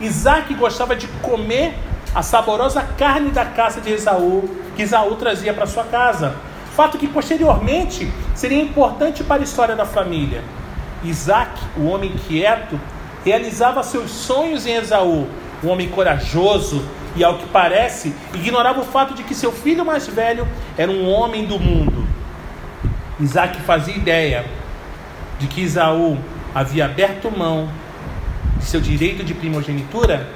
Isaac 0.00 0.52
gostava 0.54 0.96
de 0.96 1.06
comer 1.22 1.74
a 2.14 2.22
saborosa 2.22 2.82
carne 2.82 3.30
da 3.30 3.44
caça 3.44 3.80
de 3.80 3.92
Esaú, 3.92 4.48
que 4.74 4.82
Esaú 4.82 5.14
trazia 5.16 5.52
para 5.54 5.66
sua 5.66 5.84
casa. 5.84 6.36
Fato 6.74 6.98
que 6.98 7.06
posteriormente 7.06 8.10
seria 8.34 8.60
importante 8.60 9.22
para 9.22 9.42
a 9.42 9.44
história 9.44 9.76
da 9.76 9.86
família. 9.86 10.42
Isaac, 11.04 11.60
o 11.76 11.86
homem 11.86 12.14
quieto, 12.26 12.80
realizava 13.24 13.82
seus 13.82 14.10
sonhos 14.10 14.66
em 14.66 14.74
Esaú, 14.74 15.26
um 15.62 15.68
homem 15.68 15.88
corajoso 15.88 16.84
e, 17.16 17.22
ao 17.22 17.38
que 17.38 17.46
parece, 17.46 18.14
ignorava 18.34 18.80
o 18.80 18.84
fato 18.84 19.14
de 19.14 19.22
que 19.22 19.34
seu 19.34 19.52
filho 19.52 19.84
mais 19.84 20.06
velho 20.06 20.46
era 20.76 20.90
um 20.90 21.08
homem 21.08 21.46
do 21.46 21.58
mundo. 21.58 22.06
Isaac 23.20 23.60
fazia 23.62 23.94
ideia 23.94 24.44
de 25.38 25.46
que 25.46 25.62
Esaú 25.62 26.18
havia 26.54 26.84
aberto 26.84 27.30
mão 27.30 27.68
de 28.58 28.64
seu 28.64 28.80
direito 28.80 29.22
de 29.22 29.34
primogenitura 29.34 30.28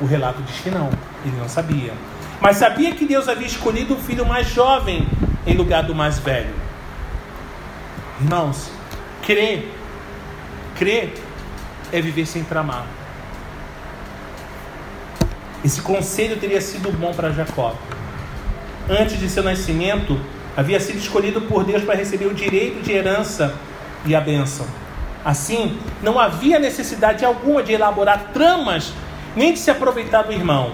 o 0.00 0.06
relato 0.06 0.40
diz 0.42 0.60
que 0.60 0.70
não, 0.70 0.90
ele 1.24 1.36
não 1.36 1.48
sabia. 1.48 1.92
Mas 2.40 2.56
sabia 2.56 2.92
que 2.92 3.04
Deus 3.04 3.28
havia 3.28 3.46
escolhido 3.46 3.94
o 3.94 3.96
filho 3.96 4.24
mais 4.24 4.48
jovem 4.48 5.06
em 5.46 5.54
lugar 5.54 5.82
do 5.82 5.94
mais 5.94 6.18
velho. 6.18 6.54
Irmãos, 8.20 8.70
crer, 9.22 9.72
crer 10.78 11.12
é 11.92 12.00
viver 12.00 12.26
sem 12.26 12.44
tramar. 12.44 12.86
Esse 15.64 15.82
conselho 15.82 16.36
teria 16.36 16.60
sido 16.60 16.90
bom 16.92 17.12
para 17.12 17.32
Jacó. 17.32 17.74
Antes 18.88 19.18
de 19.18 19.28
seu 19.28 19.42
nascimento, 19.42 20.18
havia 20.56 20.78
sido 20.80 20.98
escolhido 20.98 21.42
por 21.42 21.64
Deus 21.64 21.82
para 21.82 21.96
receber 21.96 22.26
o 22.26 22.34
direito 22.34 22.80
de 22.80 22.92
herança 22.92 23.54
e 24.06 24.14
a 24.14 24.20
bênção. 24.20 24.66
Assim, 25.24 25.78
não 26.02 26.18
havia 26.18 26.58
necessidade 26.58 27.24
alguma 27.24 27.62
de 27.62 27.72
elaborar 27.72 28.30
tramas 28.32 28.92
nem 29.34 29.52
de 29.52 29.58
se 29.58 29.70
aproveitar 29.70 30.22
do 30.22 30.32
irmão. 30.32 30.72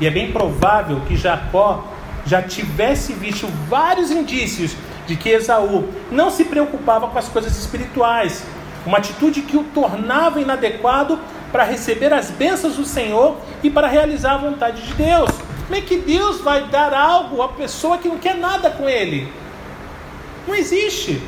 E 0.00 0.06
é 0.06 0.10
bem 0.10 0.32
provável 0.32 1.00
que 1.06 1.16
Jacó 1.16 1.86
já 2.26 2.42
tivesse 2.42 3.12
visto 3.12 3.46
vários 3.68 4.10
indícios 4.10 4.74
de 5.06 5.16
que 5.16 5.28
Esaú 5.28 5.88
não 6.10 6.30
se 6.30 6.44
preocupava 6.44 7.08
com 7.08 7.18
as 7.18 7.28
coisas 7.28 7.56
espirituais, 7.56 8.42
uma 8.86 8.98
atitude 8.98 9.42
que 9.42 9.56
o 9.56 9.64
tornava 9.64 10.40
inadequado 10.40 11.18
para 11.50 11.64
receber 11.64 12.12
as 12.12 12.30
bênçãos 12.30 12.76
do 12.76 12.84
Senhor 12.84 13.36
e 13.62 13.70
para 13.70 13.86
realizar 13.86 14.34
a 14.34 14.38
vontade 14.38 14.82
de 14.82 14.92
Deus. 14.94 15.30
Como 15.66 15.76
é 15.76 15.80
que 15.80 15.96
Deus 15.96 16.40
vai 16.40 16.64
dar 16.64 16.92
algo 16.92 17.40
à 17.40 17.48
pessoa 17.48 17.96
que 17.96 18.08
não 18.08 18.18
quer 18.18 18.36
nada 18.36 18.70
com 18.70 18.88
ele? 18.88 19.32
Não 20.46 20.54
existe. 20.54 21.22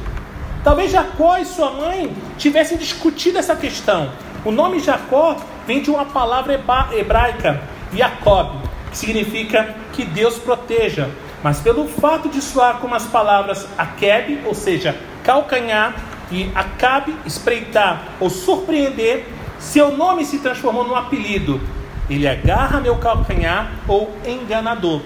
Talvez 0.62 0.90
Jacó 0.90 1.38
e 1.38 1.45
sua 1.45 1.71
mãe 1.71 2.14
tivessem 2.37 2.77
discutido 2.77 3.38
essa 3.38 3.55
questão. 3.55 4.11
O 4.45 4.51
nome 4.51 4.81
Jacó 4.81 5.37
vem 5.66 5.81
de 5.81 5.90
uma 5.90 6.05
palavra 6.05 6.61
hebraica, 6.92 7.62
Jacob, 7.95 8.62
que 8.90 8.99
significa 8.99 9.75
que 9.92 10.05
Deus 10.05 10.38
proteja. 10.38 11.09
Mas 11.42 11.61
pelo 11.61 11.87
fato 11.87 12.29
de 12.29 12.42
soar 12.42 12.79
como 12.79 12.95
as 12.95 13.07
palavras 13.07 13.66
Akeb, 13.79 14.40
ou 14.45 14.55
seja, 14.55 14.97
calcanhar, 15.23 15.95
e 16.30 16.50
Acabe, 16.54 17.14
espreitar 17.24 18.04
ou 18.18 18.28
surpreender, 18.28 19.26
seu 19.58 19.96
nome 19.96 20.24
se 20.24 20.38
transformou 20.38 20.86
num 20.86 20.96
apelido. 20.96 21.60
Ele 22.08 22.26
agarra 22.26 22.80
meu 22.80 22.96
calcanhar 22.96 23.70
ou 23.88 24.14
enganador. 24.26 25.02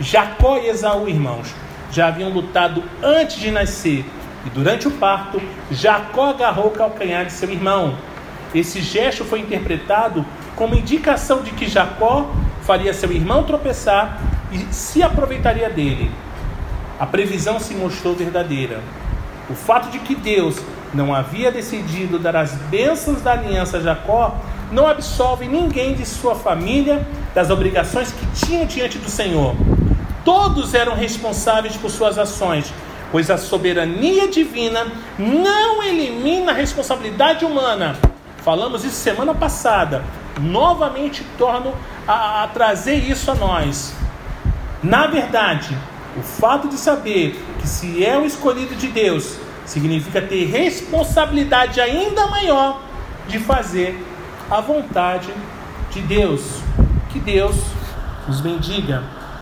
Jacó 0.00 0.58
e 0.58 0.68
Esaú, 0.68 1.08
irmãos, 1.08 1.54
já 1.90 2.08
haviam 2.08 2.30
lutado 2.30 2.82
antes 3.02 3.36
de 3.36 3.50
nascer. 3.50 4.04
E 4.44 4.50
durante 4.50 4.86
o 4.86 4.92
parto, 4.92 5.40
Jacó 5.70 6.30
agarrou 6.30 6.68
o 6.68 6.70
calcanhar 6.70 7.26
de 7.26 7.32
seu 7.32 7.50
irmão. 7.50 7.96
Esse 8.54 8.80
gesto 8.80 9.24
foi 9.24 9.40
interpretado 9.40 10.24
como 10.54 10.74
indicação 10.74 11.42
de 11.42 11.50
que 11.50 11.68
Jacó 11.68 12.30
faria 12.62 12.94
seu 12.94 13.12
irmão 13.12 13.42
tropeçar 13.44 14.20
e 14.52 14.58
se 14.72 15.02
aproveitaria 15.02 15.68
dele. 15.68 16.10
A 16.98 17.06
previsão 17.06 17.60
se 17.60 17.74
mostrou 17.74 18.14
verdadeira. 18.14 18.80
O 19.48 19.54
fato 19.54 19.90
de 19.90 19.98
que 20.00 20.14
Deus 20.14 20.56
não 20.92 21.14
havia 21.14 21.52
decidido 21.52 22.18
dar 22.18 22.36
as 22.36 22.52
bênçãos 22.52 23.20
da 23.20 23.32
aliança 23.32 23.78
a 23.78 23.80
Jacó 23.80 24.36
não 24.72 24.86
absolve 24.86 25.46
ninguém 25.46 25.94
de 25.94 26.04
sua 26.04 26.34
família 26.34 27.06
das 27.34 27.50
obrigações 27.50 28.10
que 28.10 28.46
tinha 28.46 28.66
diante 28.66 28.98
do 28.98 29.08
Senhor. 29.08 29.54
Todos 30.24 30.74
eram 30.74 30.94
responsáveis 30.94 31.76
por 31.76 31.90
suas 31.90 32.18
ações, 32.18 32.72
pois 33.12 33.30
a 33.30 33.38
soberania 33.38 34.28
divina 34.28 34.86
não 35.18 35.82
elimina 35.82 36.50
a 36.50 36.54
responsabilidade 36.54 37.44
humana. 37.44 37.96
Falamos 38.38 38.84
isso 38.84 38.96
semana 38.96 39.34
passada. 39.34 40.04
Novamente 40.40 41.24
torno 41.38 41.72
a, 42.06 42.42
a 42.42 42.48
trazer 42.48 42.96
isso 42.96 43.30
a 43.30 43.34
nós. 43.34 43.94
Na 44.82 45.06
verdade, 45.06 45.76
o 46.18 46.22
fato 46.22 46.68
de 46.68 46.76
saber 46.76 47.38
que 47.60 47.68
se 47.68 48.04
é 48.04 48.16
o 48.18 48.24
escolhido 48.24 48.74
de 48.74 48.88
Deus 48.88 49.36
significa 49.64 50.22
ter 50.22 50.46
responsabilidade 50.46 51.80
ainda 51.80 52.26
maior 52.28 52.82
de 53.28 53.38
fazer 53.38 54.02
a 54.50 54.60
vontade 54.60 55.28
de 55.90 56.00
Deus. 56.02 56.60
Que 57.10 57.18
Deus 57.18 57.56
nos 58.28 58.40
bendiga. 58.40 59.15